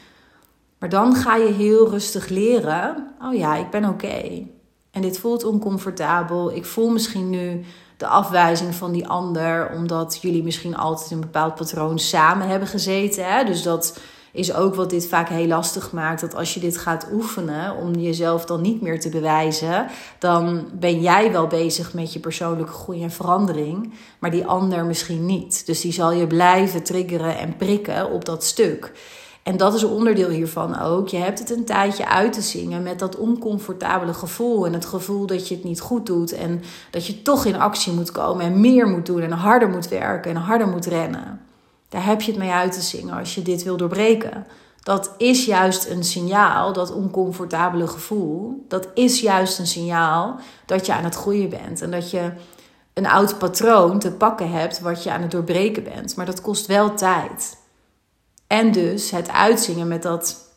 Maar 0.78 0.88
dan 0.88 1.14
ga 1.14 1.36
je 1.36 1.52
heel 1.52 1.90
rustig 1.90 2.28
leren: 2.28 3.14
oh 3.22 3.34
ja, 3.34 3.56
ik 3.56 3.70
ben 3.70 3.84
oké. 3.84 4.46
En 4.90 5.02
dit 5.02 5.18
voelt 5.18 5.44
oncomfortabel. 5.44 6.54
Ik 6.54 6.64
voel 6.64 6.90
misschien 6.90 7.30
nu 7.30 7.64
de 7.96 8.06
afwijzing 8.06 8.74
van 8.74 8.92
die 8.92 9.08
ander, 9.08 9.70
omdat 9.74 10.18
jullie 10.20 10.42
misschien 10.42 10.76
altijd 10.76 11.10
een 11.10 11.20
bepaald 11.20 11.54
patroon 11.54 11.98
samen 11.98 12.48
hebben 12.48 12.68
gezeten. 12.68 13.32
Hè? 13.32 13.44
Dus 13.44 13.62
dat 13.62 13.98
is 14.32 14.54
ook 14.54 14.74
wat 14.74 14.90
dit 14.90 15.06
vaak 15.06 15.28
heel 15.28 15.46
lastig 15.46 15.92
maakt. 15.92 16.20
Dat 16.20 16.34
als 16.34 16.54
je 16.54 16.60
dit 16.60 16.78
gaat 16.78 17.08
oefenen 17.12 17.76
om 17.76 17.94
jezelf 17.94 18.44
dan 18.44 18.60
niet 18.60 18.80
meer 18.80 19.00
te 19.00 19.08
bewijzen, 19.08 19.86
dan 20.18 20.68
ben 20.72 21.00
jij 21.00 21.32
wel 21.32 21.46
bezig 21.46 21.94
met 21.94 22.12
je 22.12 22.18
persoonlijke 22.18 22.72
groei 22.72 23.02
en 23.02 23.10
verandering, 23.10 23.92
maar 24.18 24.30
die 24.30 24.46
ander 24.46 24.84
misschien 24.84 25.26
niet. 25.26 25.66
Dus 25.66 25.80
die 25.80 25.92
zal 25.92 26.12
je 26.12 26.26
blijven 26.26 26.82
triggeren 26.82 27.38
en 27.38 27.56
prikken 27.56 28.10
op 28.10 28.24
dat 28.24 28.44
stuk. 28.44 28.92
En 29.46 29.56
dat 29.56 29.74
is 29.74 29.82
een 29.82 29.88
onderdeel 29.88 30.28
hiervan 30.28 30.80
ook. 30.80 31.08
Je 31.08 31.16
hebt 31.16 31.38
het 31.38 31.50
een 31.50 31.64
tijdje 31.64 32.08
uit 32.08 32.32
te 32.32 32.40
zingen 32.40 32.82
met 32.82 32.98
dat 32.98 33.16
oncomfortabele 33.16 34.14
gevoel. 34.14 34.66
En 34.66 34.72
het 34.72 34.84
gevoel 34.84 35.26
dat 35.26 35.48
je 35.48 35.54
het 35.54 35.64
niet 35.64 35.80
goed 35.80 36.06
doet. 36.06 36.32
En 36.32 36.62
dat 36.90 37.06
je 37.06 37.22
toch 37.22 37.44
in 37.44 37.60
actie 37.60 37.92
moet 37.92 38.12
komen 38.12 38.44
en 38.44 38.60
meer 38.60 38.88
moet 38.88 39.06
doen. 39.06 39.20
En 39.20 39.30
harder 39.30 39.68
moet 39.68 39.88
werken 39.88 40.30
en 40.30 40.36
harder 40.36 40.68
moet 40.68 40.86
rennen. 40.86 41.40
Daar 41.88 42.04
heb 42.04 42.20
je 42.20 42.30
het 42.30 42.40
mee 42.40 42.50
uit 42.50 42.72
te 42.72 42.80
zingen 42.80 43.18
als 43.18 43.34
je 43.34 43.42
dit 43.42 43.62
wil 43.62 43.76
doorbreken. 43.76 44.46
Dat 44.82 45.14
is 45.16 45.44
juist 45.44 45.88
een 45.90 46.04
signaal, 46.04 46.72
dat 46.72 46.92
oncomfortabele 46.92 47.86
gevoel. 47.86 48.64
Dat 48.68 48.88
is 48.94 49.20
juist 49.20 49.58
een 49.58 49.66
signaal 49.66 50.36
dat 50.64 50.86
je 50.86 50.94
aan 50.94 51.04
het 51.04 51.14
groeien 51.14 51.48
bent. 51.48 51.82
En 51.82 51.90
dat 51.90 52.10
je 52.10 52.32
een 52.94 53.06
oud 53.06 53.38
patroon 53.38 53.98
te 53.98 54.12
pakken 54.12 54.50
hebt 54.50 54.80
wat 54.80 55.02
je 55.02 55.12
aan 55.12 55.22
het 55.22 55.30
doorbreken 55.30 55.84
bent. 55.84 56.16
Maar 56.16 56.26
dat 56.26 56.40
kost 56.40 56.66
wel 56.66 56.94
tijd. 56.94 57.64
En 58.46 58.72
dus 58.72 59.10
het 59.10 59.30
uitzingen 59.30 59.88
met 59.88 60.02
dat 60.02 60.50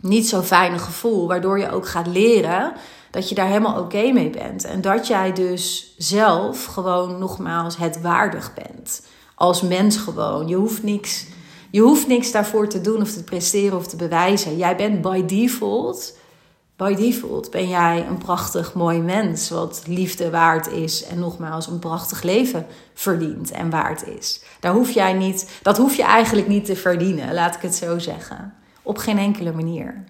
niet 0.00 0.28
zo 0.28 0.42
fijne 0.42 0.78
gevoel, 0.78 1.28
waardoor 1.28 1.58
je 1.58 1.70
ook 1.70 1.88
gaat 1.88 2.06
leren 2.06 2.72
dat 3.10 3.28
je 3.28 3.34
daar 3.34 3.46
helemaal 3.46 3.80
oké 3.80 4.12
mee 4.12 4.30
bent. 4.30 4.64
En 4.64 4.80
dat 4.80 5.06
jij 5.06 5.32
dus 5.32 5.94
zelf 5.98 6.64
gewoon 6.64 7.18
nogmaals 7.18 7.76
het 7.76 8.00
waardig 8.00 8.54
bent. 8.54 9.06
Als 9.34 9.62
mens 9.62 9.96
gewoon. 9.96 10.48
Je 10.48 10.56
hoeft 10.56 10.82
niks, 10.82 11.26
je 11.70 11.80
hoeft 11.80 12.06
niks 12.06 12.32
daarvoor 12.32 12.68
te 12.68 12.80
doen 12.80 13.00
of 13.00 13.12
te 13.12 13.24
presteren 13.24 13.78
of 13.78 13.86
te 13.86 13.96
bewijzen. 13.96 14.56
Jij 14.56 14.76
bent 14.76 15.00
by 15.00 15.24
default 15.24 16.16
by 16.78 16.94
default 16.94 17.50
ben 17.50 17.68
jij 17.68 18.06
een 18.08 18.18
prachtig 18.18 18.74
mooi 18.74 19.00
mens, 19.00 19.50
wat 19.50 19.82
liefde 19.86 20.30
waard 20.30 20.66
is 20.66 21.04
en 21.04 21.18
nogmaals 21.18 21.66
een 21.66 21.78
prachtig 21.78 22.22
leven 22.22 22.66
verdient 22.94 23.50
en 23.50 23.70
waard 23.70 24.06
is. 24.06 24.42
Daar 24.60 24.72
hoef 24.72 24.90
jij 24.90 25.12
niet, 25.12 25.50
dat 25.62 25.76
hoef 25.76 25.96
je 25.96 26.02
eigenlijk 26.02 26.48
niet 26.48 26.64
te 26.64 26.76
verdienen, 26.76 27.34
laat 27.34 27.54
ik 27.54 27.62
het 27.62 27.74
zo 27.74 27.98
zeggen. 27.98 28.54
Op 28.82 28.98
geen 28.98 29.18
enkele 29.18 29.52
manier. 29.52 30.04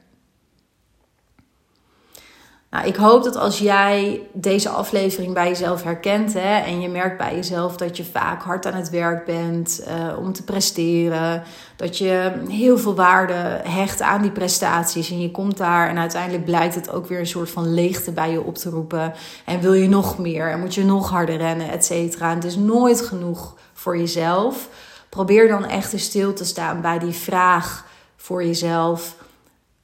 Nou, 2.71 2.87
ik 2.87 2.97
hoop 2.97 3.25
dat 3.25 3.37
als 3.37 3.59
jij 3.59 4.23
deze 4.33 4.69
aflevering 4.69 5.35
bij 5.35 5.49
jezelf 5.49 5.83
herkent 5.83 6.33
hè, 6.33 6.59
en 6.59 6.81
je 6.81 6.89
merkt 6.89 7.19
bij 7.19 7.35
jezelf 7.35 7.77
dat 7.77 7.97
je 7.97 8.05
vaak 8.05 8.43
hard 8.43 8.67
aan 8.67 8.75
het 8.75 8.91
werk 8.91 9.25
bent 9.25 9.85
uh, 9.89 10.19
om 10.19 10.33
te 10.33 10.45
presteren, 10.45 11.43
dat 11.77 11.99
je 11.99 12.33
heel 12.49 12.79
veel 12.79 12.95
waarde 12.95 13.61
hecht 13.63 14.03
aan 14.03 14.23
die 14.23 14.31
prestaties 14.31 15.11
en 15.11 15.21
je 15.21 15.31
komt 15.31 15.57
daar 15.57 15.89
en 15.89 15.99
uiteindelijk 15.99 16.45
blijkt 16.45 16.75
het 16.75 16.91
ook 16.91 17.07
weer 17.07 17.19
een 17.19 17.27
soort 17.27 17.51
van 17.51 17.75
leegte 17.75 18.13
bij 18.13 18.31
je 18.31 18.43
op 18.43 18.55
te 18.55 18.71
roepen 18.71 19.13
en 19.45 19.61
wil 19.61 19.75
je 19.75 19.89
nog 19.89 20.19
meer 20.19 20.51
en 20.51 20.61
moet 20.61 20.75
je 20.75 20.85
nog 20.85 21.11
harder 21.11 21.37
rennen, 21.37 21.71
et 21.71 21.85
cetera. 21.85 22.35
Het 22.35 22.45
is 22.45 22.57
nooit 22.57 23.01
genoeg 23.01 23.57
voor 23.73 23.99
jezelf. 23.99 24.69
Probeer 25.09 25.49
dan 25.49 25.65
echt 25.65 26.01
stil 26.01 26.33
te 26.33 26.45
staan 26.45 26.81
bij 26.81 26.99
die 26.99 27.13
vraag 27.13 27.87
voor 28.17 28.45
jezelf: 28.45 29.17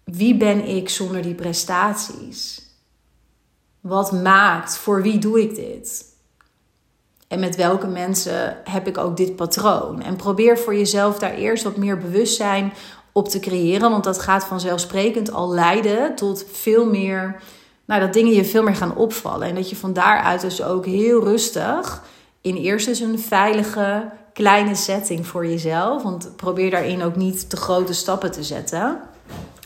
wie 0.05 0.37
ben 0.37 0.68
ik 0.68 0.88
zonder 0.88 1.23
die 1.23 1.35
prestaties? 1.35 2.63
Wat 3.85 4.12
maakt, 4.12 4.77
voor 4.77 5.03
wie 5.03 5.18
doe 5.18 5.40
ik 5.40 5.55
dit? 5.55 6.05
En 7.29 7.40
met 7.40 7.57
welke 7.57 7.87
mensen 7.87 8.57
heb 8.64 8.87
ik 8.87 8.99
ook 8.99 9.16
dit 9.16 9.37
patroon? 9.37 10.03
En 10.03 10.16
probeer 10.16 10.59
voor 10.59 10.75
jezelf 10.75 11.18
daar 11.18 11.35
eerst 11.35 11.64
wat 11.64 11.77
meer 11.77 11.99
bewustzijn 11.99 12.73
op 13.12 13.29
te 13.29 13.38
creëren. 13.38 13.90
Want 13.90 14.05
dat 14.05 14.18
gaat 14.18 14.44
vanzelfsprekend 14.44 15.33
al 15.33 15.51
leiden 15.51 16.14
tot 16.14 16.44
veel 16.53 16.87
meer. 16.87 17.40
Nou, 17.85 18.01
dat 18.01 18.12
dingen 18.12 18.33
je 18.33 18.44
veel 18.44 18.62
meer 18.62 18.77
gaan 18.77 18.97
opvallen. 18.97 19.49
En 19.49 19.55
dat 19.55 19.70
je 19.70 19.77
van 19.77 19.92
daaruit 19.92 20.40
dus 20.40 20.62
ook 20.62 20.87
heel 20.87 21.25
rustig. 21.25 22.03
In 22.40 22.57
eerst 22.57 22.88
eens 22.88 23.01
een 23.01 23.18
veilige, 23.18 24.11
kleine 24.33 24.75
setting 24.75 25.27
voor 25.27 25.47
jezelf. 25.47 26.03
Want 26.03 26.37
probeer 26.37 26.70
daarin 26.70 27.03
ook 27.03 27.16
niet 27.16 27.51
te 27.51 27.57
grote 27.57 27.92
stappen 27.92 28.33
te 28.33 28.42
zetten. 28.42 29.01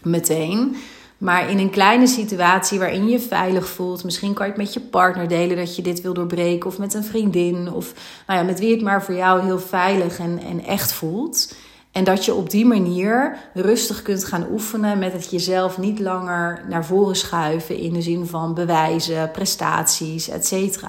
Meteen. 0.03 0.77
Maar 1.19 1.51
in 1.51 1.59
een 1.59 1.71
kleine 1.71 2.07
situatie 2.07 2.79
waarin 2.79 3.05
je 3.05 3.11
je 3.11 3.21
veilig 3.21 3.69
voelt, 3.69 4.05
misschien 4.05 4.35
kan 4.35 4.47
je 4.47 4.53
het 4.53 4.61
met 4.61 4.73
je 4.73 4.81
partner 4.81 5.29
delen 5.29 5.57
dat 5.57 5.77
je 5.77 5.83
dit 5.83 6.01
wil 6.01 6.15
doorbreken, 6.15 6.71
of 6.71 6.79
met 6.79 6.95
een 6.95 7.05
vriendin, 7.05 7.73
of 7.73 7.93
nou 8.27 8.39
ja, 8.39 8.45
met 8.45 8.59
wie 8.59 8.71
het 8.71 8.83
maar 8.83 9.03
voor 9.05 9.15
jou 9.15 9.43
heel 9.43 9.59
veilig 9.59 10.19
en, 10.19 10.39
en 10.39 10.65
echt 10.65 10.93
voelt. 10.93 11.55
En 11.93 12.05
dat 12.05 12.25
je 12.25 12.35
op 12.35 12.51
die 12.51 12.67
manier 12.67 13.39
rustig 13.55 14.03
kunt 14.03 14.25
gaan 14.25 14.47
oefenen 14.51 14.99
met 14.99 15.13
het 15.13 15.31
jezelf 15.31 15.79
niet 15.79 15.99
langer 15.99 16.65
naar 16.69 16.85
voren 16.85 17.17
schuiven 17.17 17.77
in 17.77 17.93
de 17.93 18.03
zin 18.03 18.27
van 18.27 18.55
bewijzen, 18.55 19.31
prestaties, 19.31 20.29
etc. 20.29 20.85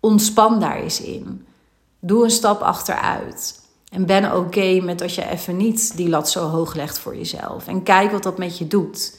Ontspan 0.00 0.60
daar 0.60 0.76
eens 0.76 1.00
in. 1.00 1.46
Doe 2.00 2.24
een 2.24 2.30
stap 2.30 2.60
achteruit. 2.60 3.65
En 3.96 4.06
ben 4.06 4.36
oké 4.36 4.80
met 4.80 5.02
als 5.02 5.14
je 5.14 5.28
even 5.28 5.56
niet 5.56 5.96
die 5.96 6.08
lat 6.08 6.30
zo 6.30 6.48
hoog 6.48 6.74
legt 6.74 6.98
voor 6.98 7.16
jezelf. 7.16 7.66
En 7.66 7.82
kijk 7.82 8.10
wat 8.10 8.22
dat 8.22 8.38
met 8.38 8.58
je 8.58 8.66
doet. 8.66 9.18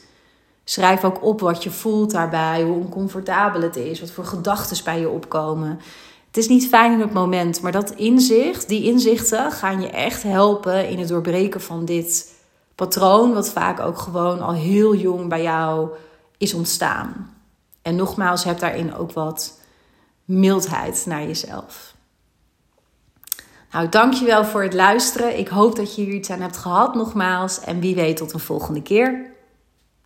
Schrijf 0.64 1.04
ook 1.04 1.24
op 1.24 1.40
wat 1.40 1.62
je 1.62 1.70
voelt 1.70 2.10
daarbij, 2.10 2.62
hoe 2.62 2.76
oncomfortabel 2.76 3.60
het 3.60 3.76
is, 3.76 4.00
wat 4.00 4.10
voor 4.10 4.24
gedachten 4.24 4.84
bij 4.84 5.00
je 5.00 5.08
opkomen. 5.08 5.80
Het 6.26 6.36
is 6.36 6.48
niet 6.48 6.68
fijn 6.68 6.92
in 6.92 7.00
het 7.00 7.12
moment, 7.12 7.60
maar 7.60 7.72
dat 7.72 7.90
inzicht, 7.90 8.68
die 8.68 8.84
inzichten 8.84 9.52
gaan 9.52 9.80
je 9.80 9.88
echt 9.88 10.22
helpen 10.22 10.88
in 10.88 10.98
het 10.98 11.08
doorbreken 11.08 11.60
van 11.60 11.84
dit 11.84 12.34
patroon, 12.74 13.32
wat 13.32 13.50
vaak 13.50 13.80
ook 13.80 13.98
gewoon 13.98 14.40
al 14.40 14.52
heel 14.52 14.94
jong 14.94 15.28
bij 15.28 15.42
jou 15.42 15.88
is 16.36 16.54
ontstaan. 16.54 17.34
En 17.82 17.96
nogmaals, 17.96 18.44
heb 18.44 18.58
daarin 18.58 18.94
ook 18.94 19.12
wat 19.12 19.60
mildheid 20.24 21.04
naar 21.06 21.22
jezelf. 21.22 21.96
Nou, 23.72 23.88
dankjewel 23.88 24.44
voor 24.44 24.62
het 24.62 24.74
luisteren. 24.74 25.38
Ik 25.38 25.48
hoop 25.48 25.76
dat 25.76 25.94
je 25.94 26.02
hier 26.02 26.14
iets 26.14 26.30
aan 26.30 26.40
hebt 26.40 26.56
gehad 26.56 26.94
nogmaals. 26.94 27.60
En 27.60 27.80
wie 27.80 27.94
weet 27.94 28.16
tot 28.16 28.32
een 28.32 28.40
volgende 28.40 28.82
keer. 28.82 29.36